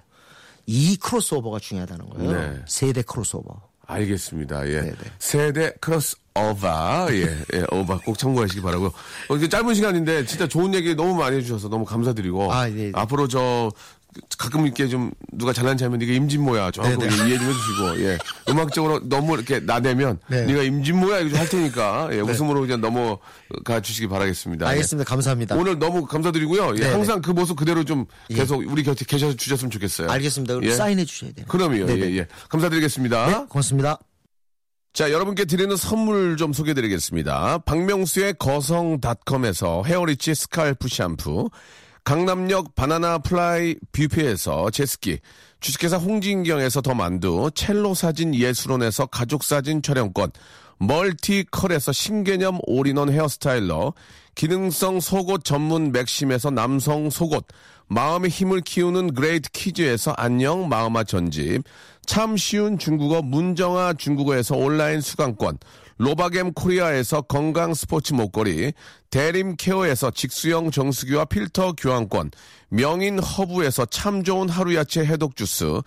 이 0.66 0.98
크로스오버가 0.98 1.60
중요하다는 1.60 2.10
거예요. 2.10 2.32
네. 2.32 2.60
세대 2.68 3.02
크로스오버. 3.02 3.62
알겠습니다. 3.88 4.68
예. 4.68 4.82
네네. 4.82 4.96
세대 5.20 5.72
크로스 5.80 6.16
오버. 6.38 7.08
예, 7.12 7.24
예, 7.54 7.66
오버 7.72 7.98
꼭 8.02 8.18
참고하시기 8.18 8.62
바라고요. 8.62 8.92
어, 9.30 9.48
짧은 9.48 9.74
시간인데 9.74 10.26
진짜 10.26 10.48
좋은 10.48 10.74
얘기 10.74 10.94
너무 10.94 11.16
많이 11.16 11.38
해주셔서 11.38 11.70
너무 11.70 11.86
감사드리고. 11.86 12.52
아, 12.52 12.68
네, 12.68 12.74
네. 12.74 12.92
앞으로 12.94 13.28
저 13.28 13.72
가끔 14.38 14.66
이렇게 14.66 14.88
좀 14.88 15.12
누가 15.34 15.54
잘난 15.54 15.78
체하면 15.78 16.00
네가 16.00 16.12
임진모야 16.14 16.72
조금 16.72 16.98
네, 16.98 17.08
네. 17.08 17.16
이해해 17.16 17.38
좀 17.38 17.48
해주시고 17.50 18.02
예 18.02 18.18
음악적으로 18.50 19.00
너무 19.08 19.34
이렇게 19.36 19.60
나대면 19.60 20.20
네. 20.30 20.46
네가 20.46 20.64
임진모야 20.64 21.20
이거 21.20 21.30
좀 21.30 21.40
할 21.40 21.50
테니까 21.50 22.10
예 22.14 22.20
웃음으로 22.20 22.62
그냥 22.62 22.82
넘어가 22.82 23.80
주시기 23.82 24.08
바라겠습니다. 24.08 24.66
예. 24.66 24.70
알겠습니다. 24.72 25.10
감사합니다. 25.10 25.56
오늘 25.56 25.78
너무 25.80 26.06
감사드리고요. 26.06 26.76
예, 26.76 26.80
네네. 26.80 26.92
항상 26.94 27.22
그 27.22 27.32
모습 27.32 27.58
그대로 27.58 27.84
좀 27.84 28.06
계속 28.30 28.64
우리 28.68 28.84
곁에 28.84 29.06
계셔 29.06 29.34
주셨으면 29.34 29.72
좋겠어요. 29.72 30.10
알겠습니다. 30.10 30.56
그럼 30.56 30.70
예. 30.70 30.74
사인해 30.74 31.06
주셔야 31.06 31.32
돼요. 31.34 31.46
그럼요. 31.50 31.86
네네. 31.86 32.12
예, 32.12 32.18
예. 32.18 32.28
감사드리겠습니다. 32.50 33.28
네, 33.28 33.46
고맙습니다. 33.50 34.00
자, 34.94 35.12
여러분께 35.12 35.44
드리는 35.44 35.76
선물 35.76 36.38
좀 36.38 36.54
소개드리겠습니다. 36.54 37.58
박명수의 37.66 38.36
거성닷컴에서 38.40 39.84
헤어리치 39.86 40.34
scalp 40.36 40.88
샴푸, 40.88 41.50
강남역 42.06 42.76
바나나 42.76 43.18
플라이 43.18 43.76
뷔페에서 43.92 44.70
제스키, 44.70 45.18
주식회사 45.60 45.98
홍진경에서 45.98 46.82
더 46.82 46.94
만두, 46.94 47.50
첼로 47.56 47.96
사진 47.96 48.36
예술원에서 48.36 49.08
가족 49.08 49.44
사진 49.44 49.82
촬영권, 49.82 50.30
멀티컬에서 50.78 51.92
신개념 51.92 52.60
all-in-one 52.68 53.12
hair 53.12 53.41
styler, 53.41 53.94
기능성 54.36 55.00
속옷 55.00 55.44
전문 55.44 55.92
맥심에서 55.92 56.52
남성 56.52 57.10
속옷, 57.10 57.44
마음의 57.88 58.30
힘을 58.30 58.62
키우는 58.62 59.16
그레이트 59.16 59.50
키즈에서 59.50 60.12
안녕 60.12 60.70
마음아 60.70 61.04
전집, 61.04 61.64
참 62.06 62.38
쉬운 62.38 62.78
중국어 62.78 63.24
문정아 63.24 63.94
중국어에서 63.94 64.56
온라인 64.56 65.02
수강권, 65.02 65.58
로바겜 65.98 66.54
코리아에서 66.54 67.22
건강 67.22 67.74
스포츠 67.74 68.14
목걸이, 68.14 68.74
대림 69.10 69.56
케어에서 69.56 70.12
직수형 70.12 70.72
정수기와 70.72 71.26
필터 71.26 71.74
교환권, 71.74 72.32
명인 72.68 73.20
허브에서 73.20 73.86
참 73.86 74.24
좋은 74.24 74.50
하루 74.50 74.76
야채 74.76 75.06
해독 75.06 75.38
주스, 75.38 75.82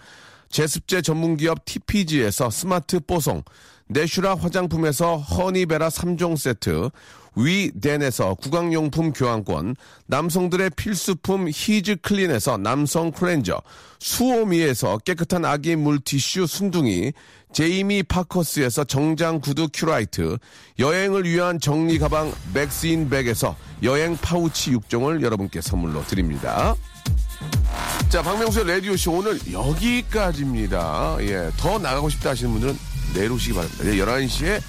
제습제 0.49 1.03
전문기업 1.03 1.67
TPG에서 1.67 2.49
스마트 2.49 3.01
뽀송, 3.01 3.43
내슈라 3.89 4.35
화장품에서 4.37 5.19
허니베라 5.19 5.89
3종 5.89 6.39
세트, 6.39 6.89
위덴에서 7.37 8.35
구강용품 8.35 9.13
교환권, 9.13 9.77
남성들의 10.07 10.71
필수품 10.77 11.49
히즈 11.53 11.97
클린에서 12.03 12.59
남성 12.59 13.13
클렌저, 13.13 13.61
수오미에서 14.01 14.99
깨끗한 14.99 15.45
아기 15.45 15.77
물티슈 15.77 16.47
순둥이, 16.47 17.13
제이미 17.53 18.03
파커스에서 18.03 18.85
정장 18.85 19.41
구두 19.41 19.69
큐라이트, 19.73 20.37
여행을 20.79 21.25
위한 21.25 21.59
정리 21.61 21.99
가방 21.99 22.33
맥스인 22.53 23.09
백에서 23.09 23.57
여행 23.83 24.17
파우치 24.17 24.73
6종을 24.73 25.23
여러분께 25.23 25.61
선물로 25.61 26.05
드립니다. 26.07 26.75
자, 28.09 28.23
박명수의 28.23 28.67
라디오쇼 28.67 29.13
오늘 29.13 29.39
여기까지입니다. 29.53 31.17
예, 31.21 31.51
더 31.57 31.79
나가고 31.79 32.09
싶다 32.09 32.31
하시는 32.31 32.51
분들은 32.51 32.79
내일 33.15 33.33
오시기 33.33 33.55
바랍니다. 33.55 33.85
예, 33.87 33.97
11시에 33.97 34.61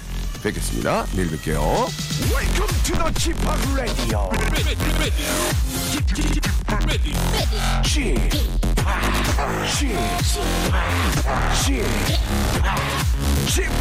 뵙겠습니다. 0.42 1.06
내일 1.14 1.30
뵐게요. 1.30 1.60
Welcome 2.30 2.74
to 2.84 2.94
the 2.96 3.12
Radio. 3.74 4.30
ready, 4.32 4.62
ready, 4.64 4.90
ready, 4.98 5.26
Chip, 5.92 6.06
Chip, 6.14 6.42
Chip, 11.64 11.86
Chip 13.46 13.72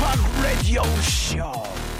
Radio 0.44 0.84
Show. 1.02 1.99